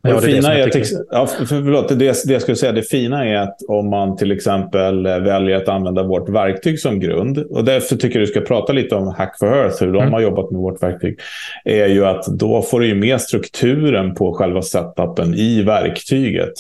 Ja, 0.05 0.21
det, 0.21 0.27
fina 0.27 0.55
är, 0.55 0.77
är 0.77 0.85
ja, 1.11 1.27
förlåt, 1.27 1.89
det, 1.89 1.95
det 1.95 2.33
jag 2.33 2.43
skulle 2.43 2.57
säga, 2.57 2.73
det 2.73 2.83
fina 2.83 3.27
är 3.27 3.37
att 3.37 3.57
om 3.69 3.91
man 3.91 4.17
till 4.17 4.33
exempel 4.33 5.03
väljer 5.03 5.57
att 5.57 5.69
använda 5.69 6.03
vårt 6.03 6.29
verktyg 6.29 6.81
som 6.81 7.01
grund, 7.01 7.39
och 7.39 7.65
därför 7.65 7.97
tycker 7.97 8.19
jag 8.19 8.29
du 8.29 8.31
ska 8.31 8.41
prata 8.41 8.73
lite 8.73 8.95
om 8.95 9.07
Hack 9.07 9.39
for 9.39 9.47
Earth, 9.47 9.85
hur 9.85 9.93
de 9.93 10.01
mm. 10.01 10.13
har 10.13 10.21
jobbat 10.21 10.51
med 10.51 10.61
vårt 10.61 10.83
verktyg, 10.83 11.19
är 11.65 11.87
ju 11.87 12.07
att 12.07 12.27
då 12.27 12.63
får 12.63 12.81
du 12.81 12.87
ju 12.87 12.95
med 12.95 13.21
strukturen 13.21 14.15
på 14.15 14.33
själva 14.33 14.63
setupen 14.63 15.35
i 15.35 15.63
verktyget. 15.63 16.53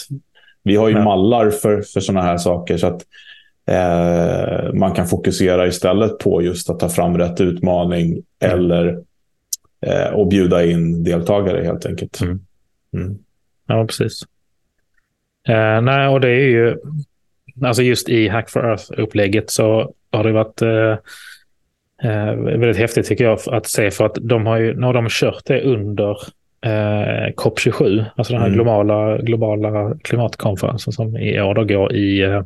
Vi 0.64 0.76
har 0.76 0.88
ju 0.88 0.92
mm. 0.94 1.04
mallar 1.04 1.50
för, 1.50 1.82
för 1.82 2.00
sådana 2.00 2.22
här 2.22 2.38
saker, 2.38 2.76
så 2.76 2.86
att 2.86 3.02
eh, 3.68 4.72
man 4.74 4.92
kan 4.92 5.06
fokusera 5.06 5.66
istället 5.66 6.18
på 6.18 6.42
just 6.42 6.70
att 6.70 6.80
ta 6.80 6.88
fram 6.88 7.18
rätt 7.18 7.40
utmaning 7.40 8.06
mm. 8.10 8.22
eller 8.40 8.98
eh, 9.86 10.14
och 10.14 10.28
bjuda 10.28 10.64
in 10.64 11.04
deltagare 11.04 11.64
helt 11.64 11.86
enkelt. 11.86 12.20
Ja, 13.66 13.86
precis. 13.86 14.22
Uh, 15.48 15.80
nej, 15.80 16.08
och 16.08 16.20
det 16.20 16.28
är 16.28 16.48
ju, 16.48 16.76
alltså 17.62 17.82
just 17.82 18.08
i 18.08 18.28
Hack 18.28 18.50
for 18.50 18.70
Earth-upplägget 18.70 19.50
så 19.50 19.94
har 20.12 20.24
det 20.24 20.32
varit 20.32 20.62
uh, 20.62 20.96
uh, 22.04 22.34
väldigt 22.58 22.76
häftigt 22.76 23.06
tycker 23.06 23.24
jag 23.24 23.38
att 23.46 23.66
se 23.66 23.90
för 23.90 24.06
att 24.06 24.18
de 24.20 24.46
har 24.46 24.58
ju, 24.58 24.74
nu 24.74 24.86
har 24.86 24.94
de 24.94 25.06
kört 25.10 25.44
det 25.44 25.62
under 25.62 26.10
uh, 26.66 27.32
COP27, 27.36 28.04
alltså 28.16 28.32
den 28.32 28.40
här 28.42 28.48
mm. 28.48 28.56
globala, 28.56 29.18
globala 29.18 29.96
klimatkonferensen 30.04 30.92
som 30.92 31.16
i 31.16 31.40
år 31.40 31.54
då 31.54 31.64
går 31.64 31.92
i, 31.92 32.40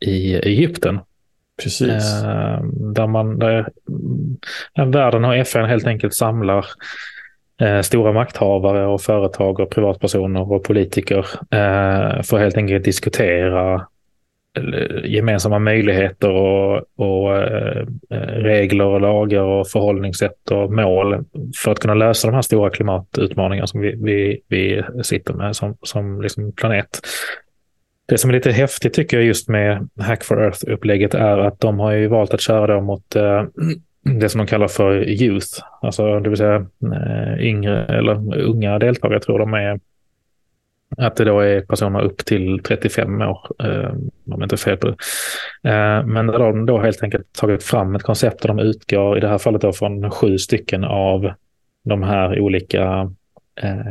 i 0.00 0.34
Egypten. 0.34 0.98
Precis. 1.62 2.22
där 2.94 3.06
man, 3.06 3.38
där, 3.38 3.68
världen 4.86 5.24
och 5.24 5.36
FN 5.36 5.64
helt 5.64 5.86
enkelt 5.86 6.14
samlar 6.14 6.66
eh, 7.60 7.80
stora 7.80 8.12
makthavare 8.12 8.86
och 8.86 9.00
företag 9.00 9.60
och 9.60 9.70
privatpersoner 9.70 10.52
och 10.52 10.64
politiker 10.64 11.26
eh, 11.50 12.22
får 12.22 12.38
helt 12.38 12.56
enkelt 12.56 12.84
diskutera 12.84 13.74
eh, 14.58 15.04
gemensamma 15.04 15.58
möjligheter 15.58 16.30
och, 16.30 16.82
och 16.96 17.36
eh, 17.36 17.86
regler 18.28 18.84
och 18.84 19.00
lagar 19.00 19.42
och 19.42 19.68
förhållningssätt 19.68 20.50
och 20.50 20.72
mål 20.72 21.24
för 21.64 21.72
att 21.72 21.78
kunna 21.78 21.94
lösa 21.94 22.28
de 22.28 22.34
här 22.34 22.42
stora 22.42 22.70
klimatutmaningarna 22.70 23.66
som 23.66 23.80
vi, 23.80 23.94
vi, 24.02 24.40
vi 24.48 24.82
sitter 25.02 25.34
med 25.34 25.56
som, 25.56 25.76
som 25.82 26.22
liksom 26.22 26.52
planet. 26.52 27.00
Det 28.06 28.18
som 28.18 28.30
är 28.30 28.34
lite 28.34 28.52
häftigt 28.52 28.94
tycker 28.94 29.16
jag 29.16 29.26
just 29.26 29.48
med 29.48 29.88
Hack 30.00 30.24
for 30.24 30.42
Earth-upplägget 30.42 31.14
är 31.14 31.38
att 31.38 31.60
de 31.60 31.78
har 31.78 31.92
ju 31.92 32.06
valt 32.06 32.34
att 32.34 32.40
köra 32.40 32.80
mot 32.80 33.16
eh, 33.16 33.44
det 34.04 34.28
som 34.28 34.38
de 34.38 34.46
kallar 34.46 34.68
för 34.68 35.08
youth, 35.08 35.48
alltså 35.82 36.20
det 36.20 36.28
vill 36.28 36.38
säga 36.38 36.66
eh, 36.94 37.46
yngre 37.46 37.84
eller 37.84 38.38
unga 38.38 38.78
deltagare 38.78 39.20
tror 39.20 39.38
de 39.38 39.54
är. 39.54 39.80
Att 40.96 41.16
det 41.16 41.24
då 41.24 41.40
är 41.40 41.60
personer 41.60 42.00
upp 42.00 42.24
till 42.24 42.60
35 42.62 43.22
år, 43.22 43.38
eh, 43.64 43.92
om 44.30 44.42
inte 44.42 44.56
fel 44.56 44.76
på 44.76 44.86
det. 44.86 44.96
Eh, 45.70 46.06
men 46.06 46.26
där 46.26 46.38
de 46.38 46.66
då 46.66 46.78
helt 46.78 47.02
enkelt 47.02 47.32
tagit 47.32 47.62
fram 47.62 47.94
ett 47.94 48.02
koncept 48.02 48.44
och 48.44 48.48
de 48.48 48.58
utgår 48.58 49.16
i 49.16 49.20
det 49.20 49.28
här 49.28 49.38
fallet 49.38 49.62
då 49.62 49.72
från 49.72 50.10
sju 50.10 50.38
stycken 50.38 50.84
av 50.84 51.32
de 51.84 52.02
här 52.02 52.40
olika 52.40 53.12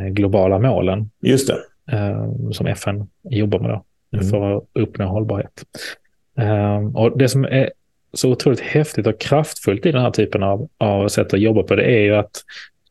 globala 0.10 0.60
målen. 0.60 1.10
Just 1.22 1.48
det. 1.48 1.58
som 2.54 2.68
FN 2.68 3.08
jobbar 3.24 3.60
med 3.60 3.70
då, 3.70 3.84
mm. 4.14 4.30
för 4.30 4.58
att 4.58 4.64
uppnå 4.74 5.06
hållbarhet. 5.06 5.64
och 6.94 7.18
det 7.18 7.30
som 7.30 7.46
är 7.46 7.70
så 8.14 8.32
otroligt 8.32 8.60
häftigt 8.60 9.08
och 9.08 9.20
kraftfullt 9.20 9.86
i 9.86 9.92
den 9.92 10.02
här 10.02 10.12
typen 10.12 10.44
av, 10.44 10.70
av 10.78 11.08
sätt 11.08 11.34
att 11.34 11.40
jobba 11.40 11.64
på 11.64 11.76
det 11.76 11.84
är 11.84 12.00
ju 12.00 12.16
att 12.16 12.42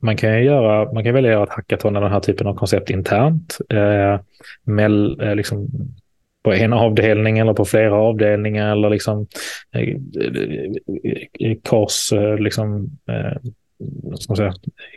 man 0.00 0.16
kan, 0.16 0.44
göra, 0.44 0.92
man 0.92 1.04
kan 1.04 1.14
välja 1.14 1.30
att 1.30 1.34
göra 1.34 1.44
ett 1.44 1.52
hackathon 1.52 1.96
eller 1.96 2.04
den 2.04 2.12
här 2.12 2.20
typen 2.20 2.46
av 2.46 2.54
koncept 2.54 2.90
internt. 2.90 3.58
Eh, 3.68 4.20
med, 4.64 5.20
eh, 5.20 5.34
liksom, 5.34 5.68
på 6.42 6.52
en 6.52 6.72
avdelning 6.72 7.38
eller 7.38 7.52
på 7.52 7.64
flera 7.64 7.94
avdelningar 7.94 8.72
eller 8.72 8.90
liksom 8.90 9.26
eh, 9.74 9.80
eh, 9.80 11.48
eh 11.48 11.56
kors, 11.64 12.12
eh, 12.12 12.38
liksom, 12.38 12.90
eh, 13.08 13.50
ska 14.14 14.30
man 14.30 14.36
säga, 14.36 14.52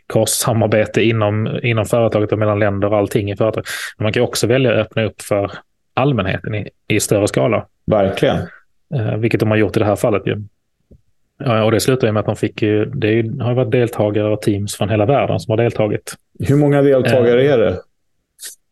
korssamarbete 0.08 1.04
inom, 1.04 1.60
inom 1.64 1.86
företaget 1.86 2.32
och 2.32 2.40
mellan 2.40 2.60
länder 2.60 2.88
och 2.88 2.98
allting 2.98 3.32
i 3.32 3.36
företaget. 3.36 3.66
Men 3.98 4.04
man 4.04 4.14
kan 4.14 4.24
också 4.24 4.48
välja 4.48 4.72
att 4.72 4.78
öppna 4.78 5.04
upp 5.04 5.22
för 5.22 5.52
allmänheten 5.94 6.56
i, 6.56 6.70
i 6.88 7.00
större 7.00 7.28
skala. 7.28 7.66
Verkligen. 7.86 8.38
Eh, 8.96 9.18
vilket 9.18 9.40
de 9.40 9.50
har 9.50 9.58
gjort 9.58 9.78
i 9.78 9.80
det 9.80 9.86
här 9.86 9.96
fallet. 9.96 10.24
Ju. 10.26 10.44
Och 11.64 11.72
det 11.72 11.80
slutar 11.80 12.12
med 12.12 12.20
att 12.20 12.26
de 12.26 12.36
fick 12.36 12.62
ju, 12.62 12.86
det 12.86 13.44
har 13.44 13.54
varit 13.54 13.72
deltagare 13.72 14.34
och 14.34 14.42
teams 14.42 14.76
från 14.76 14.90
hela 14.90 15.06
världen 15.06 15.40
som 15.40 15.52
har 15.52 15.58
deltagit. 15.58 16.14
Hur 16.40 16.56
många 16.56 16.82
deltagare 16.82 17.44
eh, 17.44 17.54
är 17.54 17.58
det? 17.58 17.70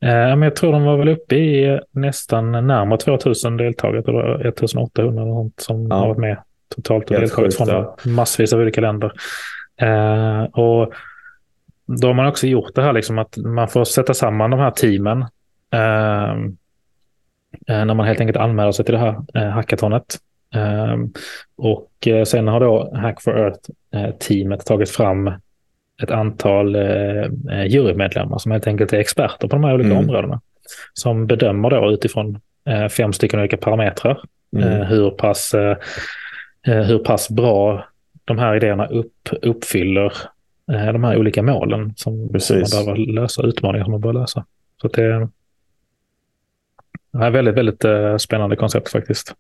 Eh, 0.02 0.36
men 0.36 0.42
jag 0.42 0.56
tror 0.56 0.72
de 0.72 0.84
var 0.84 0.98
väl 0.98 1.10
uppe 1.10 1.36
i 1.36 1.80
nästan 1.92 2.52
närmare 2.52 3.00
2000 3.00 3.58
deltagare. 3.58 4.02
Det 4.02 4.12
var 4.12 4.48
1800 4.48 5.22
eller 5.22 5.32
något 5.32 5.60
som 5.60 5.88
ja. 5.88 5.96
har 5.96 6.08
varit 6.08 6.18
med 6.18 6.38
totalt 6.76 7.12
och 7.12 7.20
deltagit 7.20 7.58
från 7.58 7.68
ja. 7.68 7.98
massvis 8.06 8.54
av 8.54 8.60
olika 8.60 8.82
länder. 8.82 9.12
Och 10.52 10.94
då 11.86 12.08
har 12.08 12.14
man 12.14 12.28
också 12.28 12.48
gjort 12.48 12.76
det 12.76 12.82
här 12.82 12.94
liksom 12.94 13.20
att 13.20 13.38
man 13.38 13.68
får 13.68 13.84
sätta 13.84 14.14
samman 14.14 14.52
de 14.52 14.60
här 14.60 14.72
teamen. 14.72 15.26
Eh, 17.68 17.86
när 17.86 17.94
man 17.94 18.06
helt 18.06 18.20
enkelt 18.20 18.38
anmäler 18.38 18.72
sig 18.72 18.86
till 18.86 18.94
det 18.94 19.00
här 19.00 19.16
eh, 19.34 19.50
hackathonet. 19.50 20.18
Ehm, 20.56 21.14
och 21.58 22.08
eh, 22.08 22.24
sen 22.24 22.48
har 22.48 22.60
då 22.60 22.96
Hack 22.96 23.22
for 23.22 23.38
Earth-teamet 23.38 24.66
tagit 24.66 24.90
fram 24.90 25.32
ett 26.04 26.12
antal 26.12 26.76
jurymedlemmar 27.68 28.38
som 28.38 28.52
helt 28.52 28.68
enkelt 28.68 28.94
är 28.94 28.98
experter 28.98 29.48
på 29.48 29.56
de 29.56 29.64
här 29.64 29.74
olika 29.74 29.90
mm. 29.90 30.00
områdena. 30.00 30.42
Som 30.94 31.28
bedömer 31.28 31.70
då 31.70 31.92
utifrån 31.92 32.40
fem 32.90 33.14
stycken 33.14 33.40
olika 33.40 33.58
parametrar 33.58 34.20
mm. 34.56 34.86
hur, 34.86 35.10
pass, 35.10 35.56
hur 36.62 37.00
pass 37.00 37.30
bra 37.30 37.86
de 38.26 38.40
här 38.40 38.56
idéerna 38.56 38.88
upp, 38.88 39.30
uppfyller 39.42 40.14
de 40.68 41.04
här 41.04 41.18
olika 41.18 41.44
målen 41.44 41.94
som, 41.96 42.40
som 42.40 42.58
man 42.58 42.86
behöver 42.86 43.14
lösa, 43.14 43.42
utmaningar 43.44 43.84
som 43.84 43.92
man 43.92 44.02
behöver 44.02 44.20
lösa. 44.20 44.46
Så 44.82 44.88
det, 44.88 45.30
är 47.22 47.28
ett 47.28 47.34
väldigt, 47.34 47.56
väldigt 47.56 48.22
spännande 48.22 48.56
koncept 48.56 48.90
faktiskt. 48.90 49.36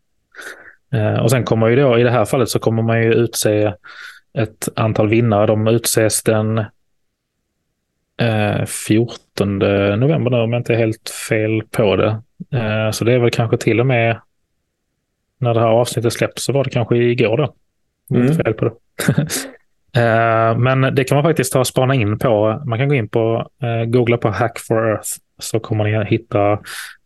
Eh, 0.93 1.19
och 1.19 1.31
sen 1.31 1.43
kommer 1.43 1.67
ju 1.67 1.75
då, 1.75 1.99
i 1.99 2.03
det 2.03 2.11
här 2.11 2.25
fallet 2.25 2.49
så 2.49 2.59
kommer 2.59 2.83
man 2.83 3.03
ju 3.03 3.13
utse 3.13 3.73
ett 4.37 4.69
antal 4.75 5.09
vinnare. 5.09 5.47
De 5.47 5.67
utses 5.67 6.23
den 6.23 6.65
14 8.67 9.61
eh, 9.61 9.97
november 9.97 10.31
nu 10.31 10.37
om 10.37 10.53
jag 10.53 10.59
inte 10.59 10.73
är 10.73 10.77
helt 10.77 11.09
fel 11.09 11.61
på 11.71 11.95
det. 11.95 12.21
Eh, 12.51 12.91
så 12.91 13.05
det 13.05 13.13
är 13.13 13.19
väl 13.19 13.31
kanske 13.31 13.57
till 13.57 13.79
och 13.79 13.85
med 13.85 14.19
när 15.37 15.53
det 15.53 15.59
här 15.59 15.67
avsnittet 15.67 16.13
släpps 16.13 16.43
så 16.43 16.53
var 16.53 16.63
det 16.63 16.69
kanske 16.69 16.97
igår 16.97 17.37
då. 17.37 17.53
Mm. 18.09 18.27
Inte 18.27 18.43
fel 18.43 18.53
på 18.53 18.65
det. 18.65 18.73
Men 20.57 20.95
det 20.95 21.03
kan 21.03 21.15
man 21.15 21.23
faktiskt 21.23 21.53
ta 21.53 21.59
och 21.59 21.67
spana 21.67 21.95
in 21.95 22.19
på. 22.19 22.61
Man 22.65 22.79
kan 22.79 22.89
gå 22.89 22.95
in 22.95 23.09
på, 23.09 23.47
googla 23.87 24.17
på 24.17 24.29
Hack 24.29 24.59
for 24.59 24.89
Earth 24.89 25.09
så 25.43 25.59
kommer 25.59 25.83
ni 25.83 26.05
hitta, 26.05 26.59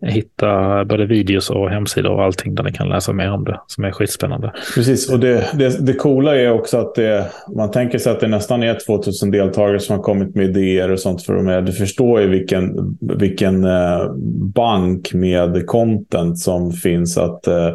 hitta 0.06 0.86
både 0.86 1.06
videos 1.06 1.50
och 1.50 1.70
hemsidor 1.70 2.12
och 2.12 2.24
allting 2.24 2.56
där 2.56 2.63
ni 2.63 2.72
kan 2.72 2.89
läsa 2.89 3.13
mer 3.13 3.32
om 3.32 3.44
det 3.44 3.60
som 3.67 3.84
är 3.84 3.91
skitspännande. 3.91 4.51
Precis, 4.75 5.10
och 5.10 5.20
det, 5.20 5.50
det, 5.53 5.86
det 5.86 5.94
coola 5.94 6.36
är 6.36 6.51
också 6.51 6.77
att 6.77 6.96
det, 6.96 7.32
man 7.56 7.72
tänker 7.72 7.98
sig 7.98 8.12
att 8.12 8.20
det 8.20 8.27
nästan 8.27 8.63
är 8.63 8.77
2000 8.86 9.32
deltagare 9.32 9.79
som 9.79 9.96
har 9.96 10.03
kommit 10.03 10.36
med 10.36 10.46
idéer 10.46 10.91
och 10.91 11.00
sånt 11.00 11.24
för 11.24 11.34
de 11.34 11.48
är. 11.48 11.62
Du 11.62 11.72
förstår 11.72 12.22
ju 12.22 12.27
vilken, 12.27 12.98
vilken 13.01 13.63
eh, 13.63 14.12
bank 14.53 15.13
med 15.13 15.65
content 15.65 16.39
som 16.39 16.72
finns 16.72 17.17
att, 17.17 17.48
eh, 17.48 17.74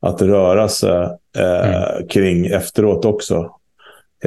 att 0.00 0.22
röra 0.22 0.68
sig 0.68 1.08
eh, 1.38 1.68
mm. 1.68 2.08
kring 2.08 2.46
efteråt 2.46 3.04
också. 3.04 3.55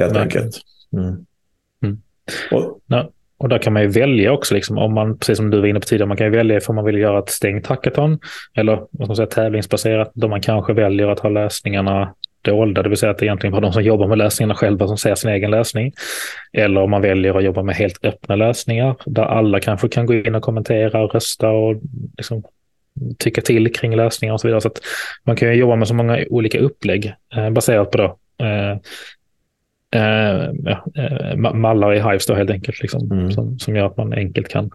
Helt 0.00 0.12
Nej. 0.12 0.22
enkelt. 0.22 0.60
Mm. 0.92 1.26
Mm. 1.82 2.00
Och, 2.50 2.80
ja. 2.86 3.10
Och 3.38 3.48
där 3.48 3.58
kan 3.58 3.72
man 3.72 3.82
ju 3.82 3.88
välja 3.88 4.32
också, 4.32 4.54
liksom, 4.54 4.78
om 4.78 4.94
man, 4.94 5.18
precis 5.18 5.36
som 5.36 5.50
du 5.50 5.60
var 5.60 5.66
inne 5.66 5.80
på 5.80 5.86
tidigare, 5.86 6.08
man 6.08 6.16
kan 6.16 6.26
ju 6.26 6.32
välja 6.32 6.60
om 6.68 6.74
man 6.74 6.84
vill 6.84 6.98
göra 6.98 7.18
ett 7.18 7.28
stängt 7.30 7.66
hackathon 7.66 8.18
eller 8.54 8.76
vad 8.76 8.88
ska 8.90 9.06
man 9.06 9.16
säga, 9.16 9.26
tävlingsbaserat, 9.26 10.10
då 10.14 10.28
man 10.28 10.40
kanske 10.40 10.72
väljer 10.72 11.08
att 11.08 11.20
ha 11.20 11.28
läsningarna 11.28 12.14
dolda, 12.42 12.82
det 12.82 12.88
vill 12.88 12.98
säga 12.98 13.10
att 13.10 13.18
det 13.18 13.26
egentligen 13.26 13.52
var 13.52 13.60
de 13.60 13.72
som 13.72 13.82
jobbar 13.82 14.06
med 14.06 14.18
läsningarna 14.18 14.54
själva 14.54 14.86
som 14.86 14.98
ser 14.98 15.14
sin 15.14 15.30
egen 15.30 15.50
läsning. 15.50 15.92
Eller 16.52 16.80
om 16.80 16.90
man 16.90 17.02
väljer 17.02 17.38
att 17.38 17.44
jobba 17.44 17.62
med 17.62 17.74
helt 17.74 18.04
öppna 18.04 18.36
läsningar 18.36 18.96
där 19.06 19.22
alla 19.22 19.60
kanske 19.60 19.88
kan 19.88 20.06
gå 20.06 20.14
in 20.14 20.34
och 20.34 20.42
kommentera 20.42 21.04
och 21.04 21.14
rösta 21.14 21.48
och 21.50 21.74
liksom 22.16 22.42
tycka 23.18 23.40
till 23.40 23.72
kring 23.72 23.96
läsningar 23.96 24.34
och 24.34 24.40
så 24.40 24.48
vidare. 24.48 24.60
Så 24.60 24.70
man 25.24 25.36
kan 25.36 25.48
ju 25.48 25.54
jobba 25.54 25.76
med 25.76 25.88
så 25.88 25.94
många 25.94 26.24
olika 26.30 26.58
upplägg 26.58 27.14
eh, 27.36 27.50
baserat 27.50 27.90
på 27.90 27.98
då, 27.98 28.04
eh, 28.46 28.78
eh, 29.94 30.50
ja, 30.64 30.84
eh, 30.94 31.36
mallar 31.36 31.94
i 31.94 32.00
Hives 32.00 32.26
då 32.26 32.34
helt 32.34 32.50
enkelt. 32.50 32.82
Liksom, 32.82 33.12
mm. 33.12 33.32
som, 33.32 33.58
som 33.58 33.76
gör 33.76 33.86
att 33.86 33.96
man 33.96 34.12
enkelt 34.12 34.48
kan 34.48 34.70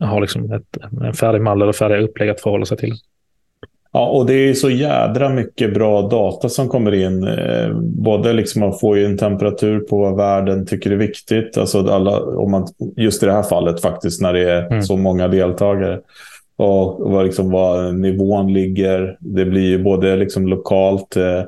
ha 0.00 0.18
liksom 0.18 0.52
ett, 0.52 0.76
en 1.04 1.12
färdig 1.12 1.40
mall 1.40 1.62
eller 1.62 1.72
färdiga 1.72 1.98
upplägg 1.98 2.30
att 2.30 2.40
förhålla 2.40 2.64
sig 2.64 2.76
till. 2.76 2.94
Ja, 3.92 4.06
och 4.06 4.26
det 4.26 4.34
är 4.34 4.54
så 4.54 4.70
jädra 4.70 5.28
mycket 5.28 5.74
bra 5.74 6.02
data 6.02 6.48
som 6.48 6.68
kommer 6.68 6.94
in. 6.94 7.24
Eh, 7.24 7.70
både 7.80 8.32
liksom 8.32 8.60
man 8.60 8.78
får 8.78 8.98
ju 8.98 9.04
en 9.04 9.18
temperatur 9.18 9.80
på 9.80 9.98
vad 9.98 10.16
världen 10.16 10.66
tycker 10.66 10.90
är 10.90 10.96
viktigt. 10.96 11.58
Alltså 11.58 11.88
alla, 11.88 12.20
om 12.20 12.50
man, 12.50 12.68
just 12.96 13.22
i 13.22 13.26
det 13.26 13.32
här 13.32 13.42
fallet 13.42 13.80
faktiskt 13.80 14.22
när 14.22 14.32
det 14.32 14.50
är 14.50 14.66
mm. 14.66 14.82
så 14.82 14.96
många 14.96 15.28
deltagare. 15.28 16.00
Och 16.56 17.12
vad, 17.12 17.24
liksom, 17.24 17.50
vad 17.50 17.94
nivån 17.94 18.52
ligger. 18.52 19.16
Det 19.20 19.44
blir 19.44 19.66
ju 19.66 19.82
både 19.82 20.16
liksom 20.16 20.48
lokalt. 20.48 21.16
Eh, 21.16 21.42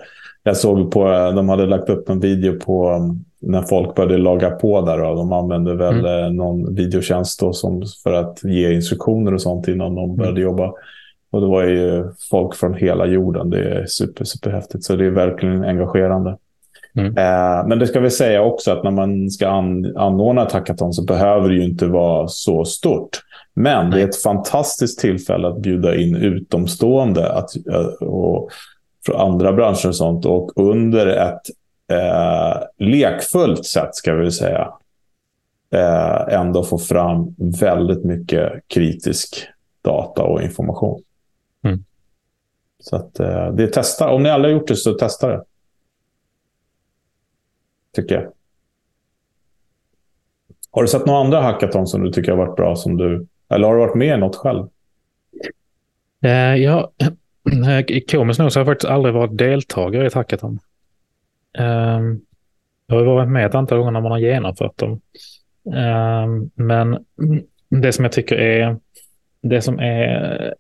jag 0.51 0.57
såg 0.57 0.91
på, 0.91 1.05
de 1.35 1.49
hade 1.49 1.67
lagt 1.67 1.89
upp 1.89 2.09
en 2.09 2.21
video 2.21 2.61
på 2.61 2.91
um, 2.91 3.25
när 3.41 3.63
folk 3.63 3.95
började 3.95 4.19
laga 4.19 4.51
på 4.51 4.81
där. 4.81 5.03
Och 5.03 5.17
de 5.17 5.33
använde 5.33 5.75
väl 5.75 5.99
mm. 5.99 6.25
Eh, 6.25 6.31
någon 6.31 6.75
videotjänst 6.75 7.41
då 7.41 7.53
som, 7.53 7.83
för 8.03 8.13
att 8.13 8.45
ge 8.45 8.75
instruktioner 8.75 9.35
och 9.35 9.43
sånt 9.43 9.69
innan 9.69 9.95
de 9.95 10.17
började 10.17 10.41
mm. 10.41 10.51
jobba. 10.51 10.73
Och 11.33 11.41
det 11.41 11.47
var 11.47 11.65
ju 11.65 12.05
folk 12.31 12.55
från 12.55 12.75
hela 12.75 13.07
jorden. 13.07 13.51
Det 13.51 13.59
är 13.59 13.87
super, 13.87 14.25
super 14.25 14.51
häftigt. 14.51 14.85
Så 14.85 14.97
det 14.97 15.07
är 15.07 15.11
verkligen 15.11 15.65
engagerande. 15.65 16.37
Mm. 16.97 17.17
Eh, 17.17 17.67
men 17.67 17.79
det 17.79 17.87
ska 17.87 18.01
vi 18.01 18.11
säga 18.11 18.43
också 18.43 18.71
att 18.71 18.85
när 18.85 18.91
man 18.91 19.31
ska 19.31 19.49
an 19.49 19.97
anordna 19.97 20.47
ett 20.47 20.53
hackathon 20.53 20.93
så 20.93 21.05
behöver 21.05 21.49
det 21.49 21.55
ju 21.55 21.65
inte 21.65 21.87
vara 21.87 22.29
så 22.29 22.65
stort. 22.65 23.21
Men 23.55 23.91
det 23.91 24.01
är 24.01 24.05
ett 24.05 24.23
fantastiskt 24.23 25.01
tillfälle 25.01 25.49
att 25.49 25.63
bjuda 25.63 25.97
in 25.97 26.17
utomstående 26.17 27.33
att, 27.33 27.51
eh, 27.67 28.07
och 28.09 28.51
från 29.07 29.21
andra 29.21 29.53
branscher 29.53 29.89
och 29.89 29.97
sånt. 29.97 30.27
Och 30.27 30.53
under 30.57 31.07
ett 31.07 31.43
eh, 31.89 32.63
lekfullt 32.79 33.67
sätt, 33.67 33.95
ska 33.95 34.15
vi 34.15 34.31
säga, 34.31 34.73
eh, 35.71 36.35
ändå 36.41 36.65
få 36.65 36.79
fram 36.79 37.35
väldigt 37.61 38.05
mycket 38.05 38.53
kritisk 38.67 39.49
data 39.83 40.23
och 40.23 40.43
information. 40.43 41.03
Mm. 41.63 41.85
Så 42.81 42.97
att, 42.97 43.21
eh, 43.21 43.53
det 43.53 43.63
är 43.63 43.67
testa. 43.67 44.11
Om 44.11 44.23
ni 44.23 44.31
aldrig 44.31 44.55
har 44.55 44.61
gjort 44.61 44.69
det, 44.69 44.77
så 44.77 44.95
testa 44.95 45.29
det. 45.29 45.45
Tycker 47.95 48.15
jag. 48.15 48.33
Har 50.71 50.83
du 50.83 50.89
sett 50.89 51.07
några 51.07 51.21
andra 51.21 51.41
hackathon 51.41 51.87
som 51.87 52.03
du 52.03 52.13
tycker 52.13 52.31
har 52.33 52.39
varit 52.39 52.57
bra? 52.57 52.77
Som 52.77 52.97
du, 52.97 53.27
eller 53.49 53.67
har 53.67 53.75
du 53.75 53.81
varit 53.81 53.95
med 53.95 54.19
i 54.19 54.21
något 54.21 54.37
själv? 54.37 54.69
Uh, 56.25 56.57
ja, 56.57 56.91
Komiskt 58.11 58.41
nog 58.41 58.53
så 58.53 58.61
har 58.61 58.67
jag 58.67 58.67
faktiskt 58.67 58.91
aldrig 58.91 59.15
varit 59.15 59.39
deltagare 59.39 60.05
i 60.05 60.07
ett 60.07 60.15
hackathon. 60.15 60.59
Um, 61.59 62.21
jag 62.87 62.97
har 62.97 63.05
varit 63.05 63.29
med 63.29 63.47
ett 63.47 63.55
antal 63.55 63.79
gånger 63.79 63.91
när 63.91 64.01
man 64.01 64.13
har 64.13 64.19
genomfört 64.19 64.79
dem. 64.79 65.01
Um, 65.65 66.51
men 66.55 67.05
det 67.69 67.93
som 67.93 68.05
jag 68.05 68.13
tycker 68.13 68.37
är 68.37 68.77
det 69.43 69.63
som 69.63 69.81
är 69.81 70.55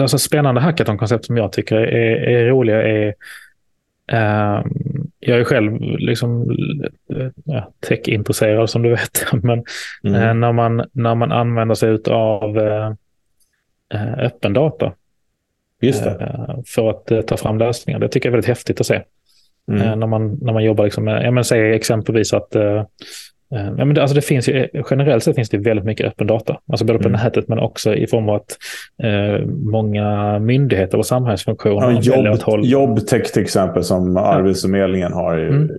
alltså 0.00 0.18
spännande 0.18 0.60
hackathon-koncept 0.60 1.24
som 1.24 1.36
jag 1.36 1.52
tycker 1.52 1.76
är, 1.76 2.16
är 2.16 2.46
roliga 2.46 2.82
är 2.82 3.14
um, 4.12 5.10
jag 5.18 5.40
är 5.40 5.44
själv 5.44 5.80
liksom 5.82 6.56
ja, 7.44 7.72
tech-intresserad 7.80 8.70
som 8.70 8.82
du 8.82 8.90
vet. 8.90 9.26
Men 9.42 9.64
mm. 10.04 10.22
uh, 10.22 10.34
när, 10.34 10.52
man, 10.52 10.84
när 10.92 11.14
man 11.14 11.32
använder 11.32 11.74
sig 11.74 11.98
av 12.06 12.58
uh, 12.58 12.92
öppen 14.18 14.52
data 14.52 14.92
Just 15.86 16.04
det. 16.04 16.10
Eh, 16.10 16.56
för 16.66 16.90
att 16.90 17.10
eh, 17.10 17.20
ta 17.20 17.36
fram 17.36 17.58
lösningar. 17.58 17.98
Det 17.98 18.08
tycker 18.08 18.28
jag 18.28 18.30
är 18.30 18.36
väldigt 18.36 18.48
häftigt 18.48 18.80
att 18.80 18.86
se. 18.86 19.02
Mm. 19.68 19.82
Eh, 19.82 19.96
när, 19.96 20.06
man, 20.06 20.38
när 20.42 20.52
man 20.52 20.64
jobbar 20.64 20.84
liksom 20.84 21.04
med, 21.04 21.26
ja, 21.26 21.30
men 21.30 21.44
säg 21.44 21.74
exempelvis 21.74 22.32
att 22.32 22.56
Ja, 23.48 23.84
men 23.84 23.94
det, 23.94 24.02
alltså 24.02 24.14
det 24.14 24.22
finns 24.22 24.48
ju, 24.48 24.68
generellt 24.90 25.24
sett 25.24 25.36
finns 25.36 25.50
det 25.50 25.58
väldigt 25.58 25.84
mycket 25.84 26.06
öppen 26.06 26.26
data. 26.26 26.60
Alltså 26.68 26.84
både 26.84 26.98
på 26.98 27.08
mm. 27.08 27.20
nätet 27.20 27.48
men 27.48 27.58
också 27.58 27.94
i 27.94 28.06
form 28.06 28.28
av 28.28 28.34
att 28.34 28.56
eh, 29.02 29.46
många 29.46 30.38
myndigheter 30.38 30.98
och 30.98 31.06
samhällsfunktioner... 31.06 31.90
Ja, 31.90 32.00
jobb, 32.00 32.42
hålla... 32.42 32.66
Jobbtech 32.66 33.32
till 33.32 33.42
exempel 33.42 33.84
som 33.84 34.16
ja. 34.16 34.22
Arbetsförmedlingen 34.22 35.12
har 35.12 35.38
mm. 35.38 35.70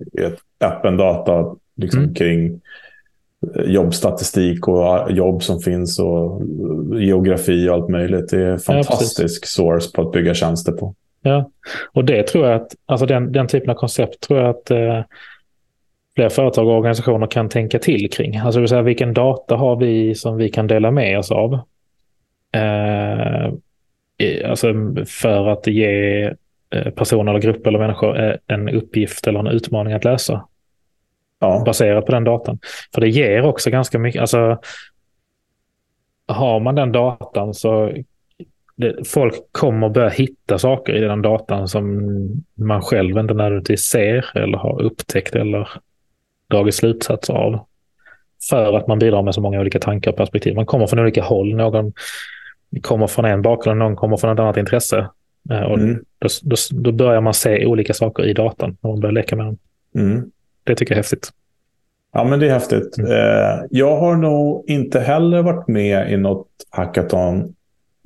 öppen 0.60 0.96
data 0.96 1.56
liksom, 1.76 2.02
mm. 2.02 2.14
kring 2.14 2.60
jobbstatistik 3.66 4.68
och 4.68 5.12
jobb 5.12 5.42
som 5.42 5.60
finns 5.60 5.98
och 5.98 6.42
geografi 7.00 7.68
och 7.68 7.74
allt 7.74 7.88
möjligt. 7.88 8.30
Det 8.30 8.42
är 8.42 8.50
en 8.50 8.58
fantastisk 8.58 9.44
ja, 9.44 9.46
source 9.46 9.90
på 9.94 10.02
att 10.02 10.12
bygga 10.12 10.34
tjänster 10.34 10.72
på. 10.72 10.94
Ja, 11.22 11.50
och 11.92 12.04
det 12.04 12.22
tror 12.22 12.46
jag 12.46 12.56
att, 12.60 12.74
alltså 12.86 13.06
den, 13.06 13.32
den 13.32 13.48
typen 13.48 13.70
av 13.70 13.74
koncept 13.74 14.20
tror 14.20 14.40
jag 14.40 14.50
att 14.50 14.70
eh, 14.70 15.04
fler 16.14 16.28
företag 16.28 16.68
och 16.68 16.74
organisationer 16.74 17.26
kan 17.26 17.48
tänka 17.48 17.78
till 17.78 18.10
kring. 18.10 18.36
Alltså 18.36 18.58
det 18.58 18.60
vill 18.60 18.68
säga 18.68 18.82
vilken 18.82 19.14
data 19.14 19.56
har 19.56 19.76
vi 19.76 20.14
som 20.14 20.36
vi 20.36 20.48
kan 20.48 20.66
dela 20.66 20.90
med 20.90 21.18
oss 21.18 21.30
av? 21.30 21.58
Eh, 22.52 23.52
alltså 24.50 24.72
för 25.06 25.48
att 25.48 25.66
ge 25.66 26.22
eh, 26.70 26.90
personer 26.94 27.30
eller 27.30 27.40
grupper 27.40 27.68
eller 27.68 27.78
människor 27.78 28.24
eh, 28.24 28.34
en 28.46 28.68
uppgift 28.68 29.26
eller 29.26 29.40
en 29.40 29.46
utmaning 29.46 29.92
att 29.92 30.04
lösa 30.04 30.46
ja. 31.40 31.62
baserat 31.66 32.06
på 32.06 32.12
den 32.12 32.24
datan. 32.24 32.58
För 32.94 33.00
det 33.00 33.08
ger 33.08 33.46
också 33.46 33.70
ganska 33.70 33.98
mycket, 33.98 34.20
alltså 34.20 34.58
har 36.28 36.60
man 36.60 36.74
den 36.74 36.92
datan 36.92 37.54
så 37.54 37.92
det, 38.76 39.08
folk 39.08 39.34
kommer 39.52 39.88
börja 39.88 40.08
hitta 40.08 40.58
saker 40.58 40.94
i 40.94 41.00
den 41.00 41.22
datan 41.22 41.68
som 41.68 42.06
man 42.54 42.82
själv 42.82 43.18
inte 43.18 43.34
nödvändigtvis 43.34 43.80
ser 43.80 44.38
eller 44.38 44.58
har 44.58 44.82
upptäckt 44.82 45.34
eller 45.34 45.68
dragit 46.50 46.74
slutsatser 46.74 47.34
av. 47.34 47.66
För 48.50 48.76
att 48.76 48.86
man 48.86 48.98
bidrar 48.98 49.22
med 49.22 49.34
så 49.34 49.40
många 49.40 49.60
olika 49.60 49.78
tankar 49.78 50.10
och 50.10 50.16
perspektiv. 50.16 50.54
Man 50.54 50.66
kommer 50.66 50.86
från 50.86 50.98
olika 50.98 51.22
håll. 51.22 51.54
Någon 51.54 51.92
kommer 52.82 53.06
från 53.06 53.24
en 53.24 53.42
bakgrund, 53.42 53.78
någon 53.78 53.96
kommer 53.96 54.16
från 54.16 54.32
ett 54.32 54.40
annat 54.40 54.56
intresse. 54.56 55.08
Eh, 55.50 55.62
och 55.62 55.78
Mm. 55.78 56.04
då, 56.18 56.28
då, 56.42 56.56
då 56.70 56.92
börjar 56.92 57.20
man 57.20 57.34
se 57.34 57.66
olika 57.66 57.94
saker 57.94 58.24
i 58.24 58.32
datan 58.32 58.76
när 58.80 58.90
man 58.90 59.00
börjar 59.00 59.12
leka 59.12 59.36
med 59.36 59.46
dem. 59.46 59.58
Mm. 59.94 60.30
Det 60.66 60.74
tycker 60.74 60.92
jag 60.94 60.98
är 60.98 61.02
häftigt. 61.02 61.30
Ja, 62.12 62.24
men 62.24 62.40
det 62.40 62.46
är 62.46 62.52
häftigt. 62.52 62.98
Mm. 62.98 63.10
Eh, 63.10 63.58
jag 63.70 63.96
har 63.96 64.16
nog 64.16 64.64
inte 64.66 65.00
heller 65.00 65.42
varit 65.42 65.68
med 65.68 66.12
i 66.12 66.16
något 66.16 66.48
hackathon 66.70 67.54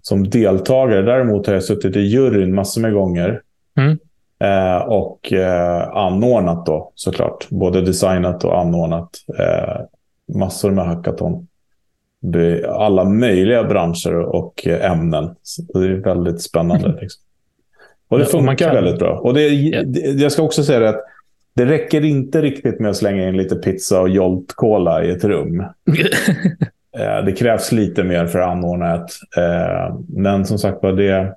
som 0.03 0.31
deltagare. 0.31 1.03
Däremot 1.03 1.47
har 1.47 1.55
jag 1.55 1.65
suttit 1.65 1.97
i 1.97 2.01
juryn 2.01 2.55
massor 2.55 2.81
med 2.81 2.93
gånger. 2.93 3.43
Mm. 3.79 3.99
Eh, 4.45 4.83
och 4.83 5.33
eh, 5.33 5.89
anordnat 5.97 6.67
då 6.67 6.93
såklart. 6.95 7.47
Både 7.51 7.81
designat 7.81 8.45
och 8.45 8.59
anordnat 8.61 9.09
massor 10.35 10.71
med 10.71 10.85
hackathon. 10.87 11.47
Alla 12.69 13.05
möjliga 13.05 13.65
branscher 13.65 14.15
och 14.15 14.67
ämnen. 14.67 15.35
Så 15.43 15.63
det 15.63 15.79
är 15.87 15.95
väldigt 15.95 16.43
spännande. 16.43 16.99
Liksom. 17.01 17.23
Och 18.09 18.19
det 18.19 18.25
Ja, 18.33 18.39
och 18.39 18.45
man 18.45 18.49
funkar 18.51 18.67
kan- 18.67 18.75
väldigt 18.75 18.99
bra. 18.99 19.19
Och 19.19 19.35
det, 19.35 19.49
det, 19.85 20.01
jag 20.01 20.33
ska 20.33 20.43
också 20.43 20.63
säga 20.65 20.79
det 20.81 20.89
att 20.89 21.05
det 21.65 21.73
räcker 21.73 22.05
inte 22.05 22.43
riktigt 22.43 22.81
med 22.81 22.91
att 22.91 22.97
slänga 22.97 23.29
in 23.29 23.37
lite 23.37 23.57
pizza 23.57 24.01
och 24.01 24.09
Jolt 24.09 24.53
Cola 24.57 25.05
i 25.05 25.11
ett 25.11 25.25
rum. 25.25 25.65
Eh, 26.99 27.25
Det 27.25 27.33
krävs 27.33 27.73
lite 27.73 28.05
mer 28.05 28.27
för 28.27 28.39
att 28.39 28.49
anordna 28.49 28.95
ett. 28.95 29.11
Eh, 29.37 29.97
Men 30.09 30.45
som 30.47 30.59
sagt 30.59 30.83
var, 30.83 30.93
det, 30.93 31.35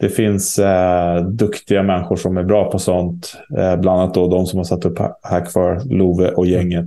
det 0.00 0.08
finns 0.08 0.58
eh, 0.58 1.16
duktiga 1.24 1.82
människor 1.82 2.16
som 2.16 2.36
är 2.36 2.42
bra 2.42 2.70
på 2.70 2.78
sånt. 2.78 3.36
Bland 3.78 3.88
annat 4.00 4.14
då 4.14 4.28
de 4.28 4.46
som 4.46 4.56
har 4.58 4.64
satt 4.64 4.84
upp 4.84 4.98
Ha- 4.98 5.18
Hackfar, 5.22 5.80
Love 5.94 6.30
och 6.30 6.46
gänget. 6.46 6.86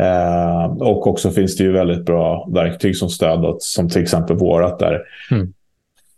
Eh, 0.00 0.64
och 0.64 1.06
också 1.06 1.30
finns 1.30 1.56
det 1.56 1.64
ju 1.64 1.72
väldigt 1.72 2.04
bra 2.04 2.48
verktyg 2.54 2.96
som 2.96 3.08
stöd, 3.08 3.56
som 3.58 3.88
till 3.88 4.02
exempel 4.02 4.36
vårat 4.36 4.78
där. 4.78 5.00
Mm. 5.30 5.52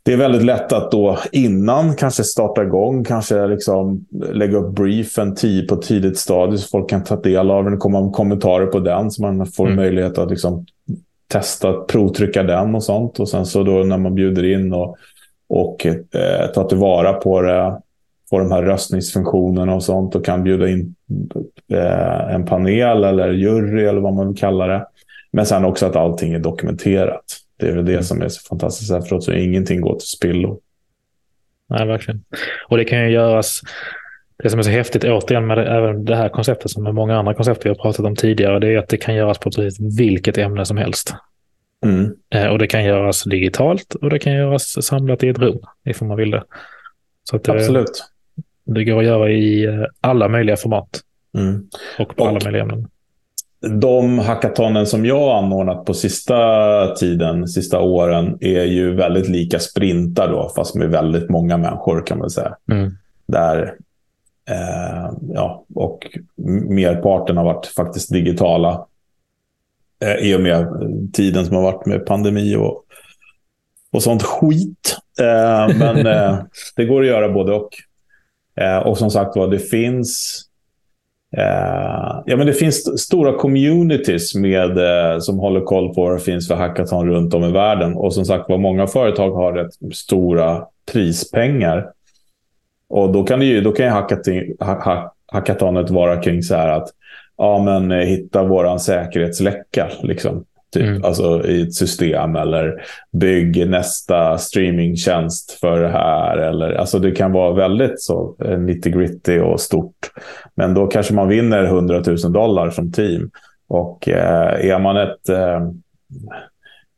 Det 0.09 0.15
är 0.15 0.17
väldigt 0.17 0.45
lätt 0.45 0.73
att 0.73 0.91
då 0.91 1.19
innan 1.33 1.97
kanske 1.97 2.25
starta 2.25 2.63
igång, 2.63 3.05
kanske 3.05 3.47
liksom 3.47 4.07
lägga 4.33 4.59
upp 4.59 4.75
briefen 4.75 5.35
på 5.69 5.77
tidigt 5.77 6.19
stadie 6.19 6.59
så 6.59 6.69
folk 6.69 6.91
kan 6.91 7.05
ta 7.05 7.17
del 7.17 7.51
av 7.51 7.65
den, 7.65 7.79
komma 7.79 8.03
med 8.03 8.13
kommentarer 8.13 8.67
på 8.67 8.79
den 8.79 9.11
så 9.11 9.23
man 9.23 9.47
får 9.47 9.67
Mm. 9.67 9.77
möjlighet 9.77 10.19
att 10.19 10.31
liksom 10.31 10.67
testa, 11.27 11.73
provtrycka 11.73 12.43
den 12.43 12.75
och 12.75 12.83
sånt. 12.83 13.21
Och 13.21 13.29
sen 13.29 13.47
så 13.47 13.63
då 13.63 13.73
när 13.73 13.99
man 13.99 14.15
bjuder 14.15 14.45
in 14.45 14.73
och, 14.73 14.97
och 15.49 15.87
eh, 15.87 16.47
tar 16.55 16.65
tillvara 16.69 17.13
på 17.13 17.43
det, 17.43 17.81
på 18.31 18.39
de 18.39 18.53
här 18.53 18.63
röstningsfunktionerna 18.63 19.75
och 19.75 19.83
sånt 19.83 20.15
och 20.15 20.25
kan 20.25 20.45
bjuda 20.45 20.69
in 20.69 20.95
eh, 21.73 22.35
en 22.35 22.47
panel 22.47 23.05
eller 23.05 23.33
jury 23.33 23.85
eller 23.85 24.01
vad 24.01 24.15
man 24.15 24.29
vill 24.29 24.37
kalla 24.37 24.67
det. 24.67 24.87
Men 25.33 25.47
sen 25.47 25.65
också 25.65 25.87
att 25.87 25.97
allting 25.97 26.33
är 26.33 26.39
dokumenterat. 26.39 27.25
Det 27.59 27.69
är 27.69 27.73
väl 27.75 27.85
det 27.85 28.03
som 28.05 28.23
är 28.23 28.29
så 28.29 28.41
fantastiskt 28.49 28.93
efteråt, 28.93 29.25
så 29.25 29.33
ingenting 29.33 29.81
går 29.81 29.99
till 29.99 30.09
spillo. 30.09 30.61
Nej, 31.71 31.87
verkligen. 31.87 32.25
Och 32.69 32.77
det 32.77 32.85
kan 32.85 33.01
ju 33.05 33.11
göras, 33.11 33.61
det 34.43 34.51
som 34.51 34.59
är 34.59 34.63
så 34.63 34.71
häftigt 34.71 35.05
återigen 35.05 35.47
med 35.47 35.59
det, 35.59 35.67
även 35.67 36.05
det 36.05 36.17
här 36.17 36.29
konceptet 36.29 36.71
som 36.71 36.83
med 36.83 36.95
många 36.95 37.17
andra 37.19 37.35
koncept 37.35 37.65
vi 37.65 37.69
har 37.69 37.77
pratat 37.77 38.07
om 38.07 38.17
tidigare, 38.17 38.59
det 38.59 38.69
är 38.75 38.79
att 38.79 38.89
det 38.89 38.97
kan 38.97 39.15
göras 39.15 39.39
på 39.39 39.51
precis 39.51 39.99
vilket 39.99 40.39
ämne 40.39 40.65
som 40.65 40.77
helst. 40.77 41.15
Mm. 41.85 42.15
Eh, 42.35 42.47
och 42.47 42.59
det 42.59 42.67
kan 42.67 42.85
göras 42.85 43.25
digitalt 43.25 43.95
och 43.95 44.11
det 44.11 44.19
kan 44.19 44.33
göras 44.33 44.85
samlat 44.87 45.23
i 45.25 45.29
ett 45.29 45.39
rum, 45.39 45.59
ifall 45.85 46.09
man 46.09 46.17
vill 46.17 46.31
det. 46.31 46.45
Det, 47.33 47.49
Absolut. 47.49 48.05
det 48.65 48.85
går 48.85 48.99
att 48.99 49.05
göra 49.05 49.31
i 49.31 49.65
eh, 49.65 49.85
alla 50.01 50.29
möjliga 50.29 50.57
format 50.57 51.01
Mm. 51.39 51.69
och 51.99 52.17
på 52.17 52.23
Och- 52.23 52.29
alla 52.29 52.39
möjliga 52.45 52.63
ämnen. 52.63 52.89
De 53.61 54.19
hackatonen 54.19 54.87
som 54.87 55.07
jag 55.07 55.45
anordnat 55.45 55.85
på 55.85 55.95
sista 55.95 56.95
tiden, 56.95 57.49
sista 57.49 57.81
åren, 57.81 58.39
är 58.41 58.65
ju 58.65 58.95
väldigt 58.95 59.29
lika 59.29 59.59
sprintar 59.59 60.29
då, 60.29 60.53
fast 60.57 60.75
med 60.75 60.91
väldigt 60.91 61.31
många 61.31 61.57
människor 61.57 62.07
kan 62.07 62.19
man 62.19 62.31
säga. 62.31 62.57
Mm. 62.71 62.91
Där, 63.27 63.75
eh, 64.51 65.13
ja, 65.35 65.65
och 65.75 66.19
merparten 66.69 67.37
har 67.37 67.45
varit 67.45 67.67
faktiskt 67.67 68.13
digitala. 68.13 68.87
Eh, 70.05 70.15
I 70.15 70.37
och 70.37 70.41
med 70.41 70.69
tiden 71.13 71.47
som 71.47 71.57
har 71.57 71.63
varit 71.63 71.87
med 71.87 72.07
pandemi 72.07 72.57
och, 72.57 72.85
och 73.93 74.03
sånt 74.03 74.23
skit. 74.23 74.97
Eh, 75.21 75.77
men 75.79 76.07
eh, 76.07 76.39
det 76.77 76.85
går 76.85 77.01
att 77.01 77.09
göra 77.09 77.29
både 77.29 77.53
och. 77.53 77.71
Eh, 78.61 78.79
och 78.79 78.99
som 78.99 79.11
sagt 79.11 79.37
var, 79.37 79.49
det 79.49 79.59
finns 79.59 80.45
Eh, 81.37 82.23
ja, 82.27 82.37
men 82.37 82.47
det 82.47 82.53
finns 82.53 83.01
stora 83.03 83.33
communities 83.33 84.35
med, 84.35 84.79
eh, 84.79 85.19
som 85.19 85.39
håller 85.39 85.61
koll 85.61 85.95
på 85.95 86.03
vad 86.03 86.17
det 86.17 86.21
finns 86.21 86.49
för 86.49 86.55
hackathon 86.55 87.09
runt 87.09 87.35
om 87.35 87.45
i 87.45 87.53
världen. 87.53 87.95
Och 87.95 88.15
som 88.15 88.25
sagt 88.25 88.49
var, 88.49 88.59
många 88.59 88.87
företag 88.87 89.31
har 89.31 89.53
rätt 89.53 89.95
stora 89.97 90.65
prispengar. 90.93 91.91
Och 92.89 93.13
då 93.13 93.25
kan, 93.25 93.39
det 93.39 93.47
ju, 93.47 93.61
då 93.61 93.73
kan 93.73 93.87
ju 93.87 93.93
hackathonet 95.33 95.91
vara 95.91 96.23
kring 96.23 96.43
så 96.43 96.55
här 96.55 96.69
att 96.69 96.89
ja, 97.37 97.63
men, 97.63 97.93
eh, 97.93 98.07
hitta 98.07 98.45
våran 98.45 98.81
säkerhetsläcka. 98.81 99.89
Liksom. 100.03 100.45
Typ, 100.73 100.83
Mm. 100.83 101.05
Alltså 101.05 101.47
i 101.47 101.63
ett 101.63 101.75
system 101.75 102.37
eller 102.37 102.83
bygg 103.13 103.69
nästa 103.69 104.39
streamingtjänst 104.39 105.53
för 105.53 105.81
det 105.81 105.89
här. 105.89 106.37
Eller, 106.39 106.73
alltså 106.73 106.99
det 106.99 107.11
kan 107.11 107.33
vara 107.33 107.53
väldigt 107.55 108.03
så 108.03 108.37
eh, 108.45 108.59
nitty-gritty 108.59 109.41
och 109.41 109.61
stort. 109.61 110.11
Men 110.55 110.75
då 110.75 110.87
kanske 110.87 111.15
man 111.15 111.29
vinner 111.29 111.65
100 111.65 112.03
000 112.07 112.33
dollar 112.33 112.71
som 112.71 112.93
team. 112.93 113.31
Och 113.69 114.09
eh, 114.09 114.71
är 114.71 114.79
man 114.79 114.97
ett, 114.97 115.29
eh, 115.29 115.69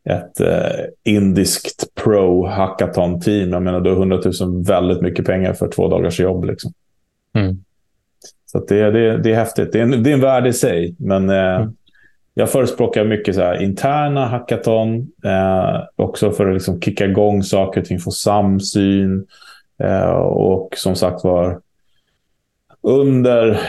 ett 0.05 0.41
eh, 0.41 0.85
indiskt 1.05 1.95
pro 1.95 2.47
hackathon 2.47 3.21
team, 3.21 3.53
jag 3.53 3.63
menar 3.63 3.81
då 3.81 3.91
är 3.91 3.95
100 3.95 4.21
000 4.41 4.65
väldigt 4.65 5.01
mycket 5.01 5.27
pengar 5.27 5.53
för 5.53 5.69
två 5.69 5.89
dagars 5.89 6.21
jobb. 6.21 6.45
Liksom. 6.45 6.73
Mm. 7.35 7.65
Så 8.47 8.59
det, 8.69 8.91
det, 8.91 9.19
det 9.19 9.33
är 9.33 9.37
häftigt. 9.37 9.73
Det 9.73 9.79
är 9.79 9.83
en, 9.83 10.03
det 10.03 10.11
är 10.11 10.15
en 10.15 10.21
värld 10.21 10.47
i 10.47 10.53
sig. 10.53 10.95
Men 10.99 11.31
eh, 11.31 11.57
Mm. 11.57 11.73
Jag 12.35 12.51
förespråkar 12.51 13.05
mycket 13.05 13.35
så 13.35 13.41
här, 13.41 13.63
interna 13.63 14.27
hackathon. 14.27 15.13
Eh, 15.25 15.83
också 15.97 16.31
för 16.31 16.49
att 16.49 16.55
liksom 16.55 16.81
kicka 16.81 17.07
igång 17.07 17.43
saker 17.43 17.81
och 17.81 17.87
ting, 17.87 17.99
få 17.99 18.11
samsyn. 18.11 19.27
Eh, 19.83 20.11
och 20.21 20.75
som 20.77 20.97
sagt 20.97 21.25
var 21.25 21.61
under 22.83 23.61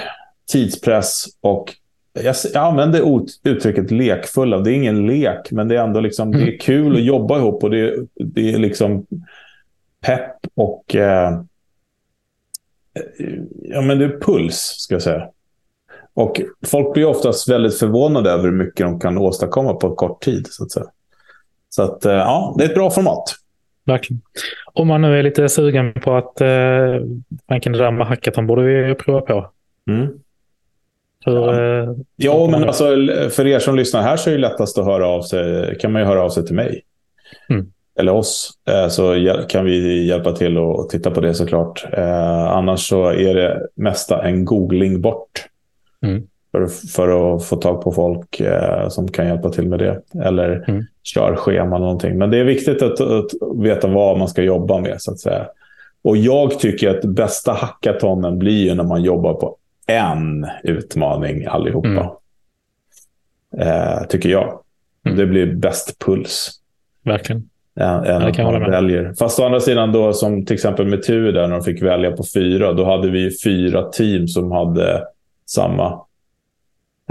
tidspress 0.52 1.26
och 1.41 1.74
jag, 2.13 2.36
jag 2.54 2.63
använder 2.63 3.17
ut- 3.17 3.39
uttrycket 3.43 3.91
lekfulla. 3.91 4.60
Det 4.60 4.71
är 4.71 4.76
ingen 4.76 5.08
lek, 5.08 5.52
men 5.52 5.67
det 5.67 5.78
är 5.78 5.84
ändå 5.84 6.00
liksom, 6.00 6.32
det 6.32 6.43
är 6.43 6.60
kul 6.60 6.95
att 6.95 7.04
jobba 7.04 7.38
ihop 7.38 7.63
och 7.63 7.69
det, 7.69 7.95
det 8.15 8.54
är 8.54 8.58
liksom 8.58 9.06
pepp 10.06 10.38
och 10.56 10.95
eh, 10.95 11.41
ja, 13.62 13.82
men 13.82 14.00
det 14.00 14.06
är 14.06 14.19
puls, 14.19 14.56
ska 14.56 14.95
jag 14.95 15.02
säga. 15.02 15.28
Och 16.13 16.41
folk 16.67 16.93
blir 16.93 17.06
oftast 17.06 17.50
väldigt 17.50 17.80
förvånade 17.80 18.30
över 18.32 18.43
hur 18.43 18.52
mycket 18.52 18.86
de 18.86 19.00
kan 19.00 19.17
åstadkomma 19.17 19.74
på 19.74 19.95
kort 19.95 20.21
tid. 20.21 20.47
Så 20.50 20.63
att. 20.63 20.71
Så 21.69 21.84
att, 21.84 22.06
eh, 22.06 22.13
ja, 22.13 22.56
det 22.58 22.63
är 22.63 22.69
ett 22.69 22.76
bra 22.76 22.89
format. 22.89 23.24
Verkligen. 23.86 24.21
Om 24.74 24.88
man 24.88 25.02
nu 25.02 25.19
är 25.19 25.24
lite 25.24 25.50
sugen 25.50 25.93
på 25.93 26.15
att 26.15 26.41
eh, 26.41 26.47
det 26.47 27.69
där 27.78 27.91
med 27.91 28.08
hackathon 28.08 28.47
borde 28.47 28.62
vi 28.63 28.95
prova 28.95 29.21
på. 29.21 29.50
Mm. 29.89 30.08
Hur, 31.26 31.34
Ja. 31.36 31.82
eh, 31.84 31.89
Ja, 32.15 32.47
men 32.52 32.63
alltså, 32.63 32.86
för 33.32 33.47
er 33.47 33.60
som 33.60 33.76
lyssnar 33.76 34.02
här 34.02 34.17
så 34.17 34.30
är 34.30 34.34
det 34.34 34.39
lättast 34.39 34.78
att 34.78 34.86
höra 34.86 35.08
av 35.08 35.21
sig. 35.21 35.76
kan 35.80 35.91
man 35.91 36.02
ju 36.02 36.08
höra 36.08 36.21
av 36.24 36.30
sig 36.30 36.45
till 36.45 36.56
mig. 36.56 36.82
Mm. 37.50 37.71
Eller 38.00 38.12
oss. 38.13 38.52
Eh, 38.69 38.88
Så 38.88 39.15
kan 39.50 39.65
vi 39.65 40.08
hjälpa 40.08 40.32
till 40.32 40.58
och 40.58 40.89
titta 40.89 41.12
på 41.12 41.21
det 41.21 41.34
såklart. 41.34 41.86
Eh, 41.93 42.47
Annars 42.47 42.88
så 42.88 43.06
är 43.10 43.36
det 43.36 43.67
mesta 43.76 44.24
en 44.24 44.45
googling 44.45 45.02
bort. 45.02 45.47
Mm. 46.06 46.24
För, 46.52 46.68
för 46.68 47.36
att 47.36 47.46
få 47.46 47.56
tag 47.56 47.82
på 47.82 47.92
folk 47.92 48.40
eh, 48.40 48.90
som 48.90 49.08
kan 49.08 49.28
hjälpa 49.28 49.50
till 49.50 49.68
med 49.68 49.80
det. 49.80 50.02
Eller 50.24 50.66
Mm. 50.70 50.84
körschema 51.04 51.76
eller 51.76 51.86
någonting. 51.86 52.18
Men 52.18 52.30
det 52.32 52.38
är 52.38 52.44
viktigt 52.44 52.82
att, 52.82 53.02
att 53.02 53.30
veta 53.56 53.88
vad 53.88 54.18
man 54.18 54.28
ska 54.28 54.42
jobba 54.44 54.80
med 54.80 55.02
så 55.02 55.12
att 55.12 55.20
säga. 55.20 55.48
Och 56.04 56.18
jag 56.18 56.60
tycker 56.60 56.90
att 56.90 57.06
bästa 57.06 57.54
hackatonen 57.54 58.40
blir 58.40 58.68
ju 58.70 58.76
när 58.76 58.84
man 58.84 59.04
jobbar 59.04 59.34
på 59.34 59.56
en 59.88 60.46
utmaning 60.64 61.46
allihopa. 61.46 61.88
Mm. 61.88 62.08
Eh, 63.58 64.04
tycker 64.10 64.30
jag. 64.30 64.60
Mm. 65.06 65.18
Det 65.18 65.26
blir 65.26 65.56
bäst 65.56 66.00
puls. 66.06 66.52
verkligen. 67.04 67.50
Än, 67.80 68.04
än 68.06 68.22
att 68.22 68.38
man 68.38 68.72
väljer. 68.72 69.14
Fast 69.20 69.40
å 69.40 69.46
andra 69.46 69.60
sidan 69.60 69.92
då 69.92 70.14
som 70.14 70.46
till 70.46 70.54
exempel 70.54 70.86
med 70.88 71.04
tur 71.04 71.34
där 71.34 71.48
när 71.48 71.56
de 71.56 71.64
fick 71.64 71.82
välja 71.82 72.12
på 72.12 72.24
fyra. 72.34 72.74
Då 72.74 72.86
hade 72.86 73.10
vi 73.10 73.30
fyra 73.44 73.84
team 73.84 74.28
som 74.28 74.52
hade 74.52 75.04
samma. 75.54 76.02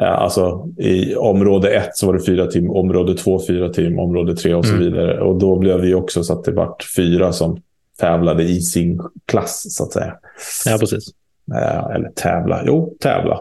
Alltså 0.02 0.68
i 0.78 1.14
område 1.16 1.70
ett 1.74 1.96
så 1.96 2.06
var 2.06 2.14
det 2.14 2.24
fyra 2.26 2.46
team, 2.46 2.70
område 2.70 3.14
två 3.14 3.40
fyra 3.46 3.68
team, 3.68 3.98
område 3.98 4.36
tre 4.36 4.54
och 4.54 4.64
så 4.66 4.72
Mm. 4.74 4.84
vidare. 4.84 5.20
Och 5.20 5.38
då 5.38 5.56
blev 5.58 5.80
vi 5.80 5.94
också 5.94 6.22
så 6.24 6.32
att 6.32 6.44
det 6.44 6.52
vart 6.52 6.82
fyra 6.96 7.32
som 7.32 7.62
tävlade 7.98 8.42
i 8.42 8.60
sin 8.60 9.00
klass 9.26 9.76
så 9.76 9.84
att 9.84 9.92
säga. 9.92 10.16
Ja, 10.66 10.76
precis. 10.80 11.08
Eh, 11.54 11.86
eller 11.94 12.08
tävla, 12.14 12.62
jo 12.66 12.94
tävla. 13.00 13.40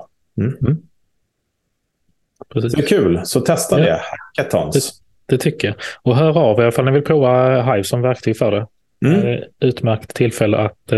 precis. 2.54 2.74
Det 2.74 2.82
är 2.84 2.88
kul, 2.88 3.22
så 3.24 3.42
testa 3.42 3.80
Ja. 3.80 3.86
det. 3.86 4.02
Hackathons. 4.38 5.02
Det 5.26 5.38
tycker 5.38 5.68
jag. 5.68 5.76
Och 6.02 6.16
hör 6.16 6.38
av 6.38 6.60
er 6.60 6.68
ifall 6.68 6.86
ni 6.86 6.92
vill 6.92 7.04
prova 7.04 7.62
Hive 7.62 7.84
som 7.84 8.02
verktyg 8.02 8.38
för 8.38 8.52
det. 8.52 8.68
Mm. 9.06 9.44
Utmärkt 9.60 10.14
tillfälle 10.16 10.58
att, 10.58 10.94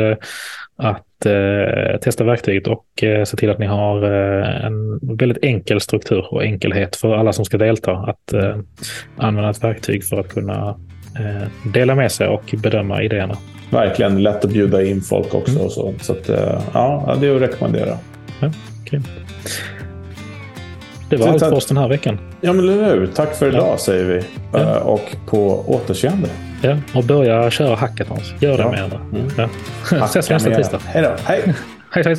att 0.76 1.06
testa 2.02 2.24
verktyget 2.24 2.68
och 2.68 2.86
se 3.26 3.38
till 3.38 3.50
att 3.50 3.60
ni 3.60 3.66
har 3.66 4.04
en 4.04 5.00
väldigt 5.18 5.44
enkel 5.44 5.82
struktur 5.82 6.26
och 6.34 6.44
enkelhet 6.44 6.96
för 6.96 7.16
alla 7.16 7.34
som 7.34 7.46
ska 7.46 7.58
delta 7.58 7.92
att 7.92 8.34
använda 9.18 9.50
ett 9.50 9.64
verktyg 9.64 10.06
för 10.06 10.20
att 10.20 10.30
kunna 10.30 10.80
dela 11.74 11.96
med 11.96 12.12
sig 12.12 12.28
och 12.28 12.56
bedöma 12.64 13.04
idéerna. 13.04 13.38
Verkligen 13.70 14.24
lätt 14.24 14.46
att 14.46 14.52
bjuda 14.52 14.84
in 14.84 15.02
folk 15.02 15.34
också. 15.34 15.52
Mm. 15.52 15.66
Och 15.66 15.72
så 15.72 15.94
så 16.02 16.14
att, 16.14 16.30
ja, 16.74 17.18
det 17.22 17.28
är 17.28 17.36
att 17.36 17.42
rekommendera. 17.42 17.98
Ja, 18.42 18.52
okay. 18.84 19.00
Det 21.10 21.18
var 21.18 21.28
allt 21.28 21.40
för 21.40 21.54
oss 21.54 21.66
den 21.66 21.78
här 21.78 21.90
veckan. 21.90 22.18
Ja, 22.42 22.54
men 22.54 22.70
hur. 22.70 23.08
Tack 23.08 23.36
för 23.36 23.48
idag 23.48 23.68
ja. 23.68 23.78
säger 23.78 24.06
vi. 24.06 24.22
Ja. 24.54 24.80
Och 24.80 25.16
på 25.26 25.64
återseende. 25.68 26.28
Ja, 26.62 26.78
och 26.94 27.04
börja 27.04 27.52
köra 27.52 27.76
hackathons. 27.76 28.34
Gör 28.40 28.58
det 28.58 28.64
ja. 28.64 28.72
med 28.72 28.84
andra. 28.84 28.98
Mm. 28.98 29.50
Ja. 29.92 30.06
Ses 30.06 30.30
nästa 30.30 30.56
tisdag. 30.56 30.80
Hej 30.86 31.04
då. 31.04 31.16
Hej. 31.26 31.54
hej, 31.92 32.04
hej. 32.04 32.16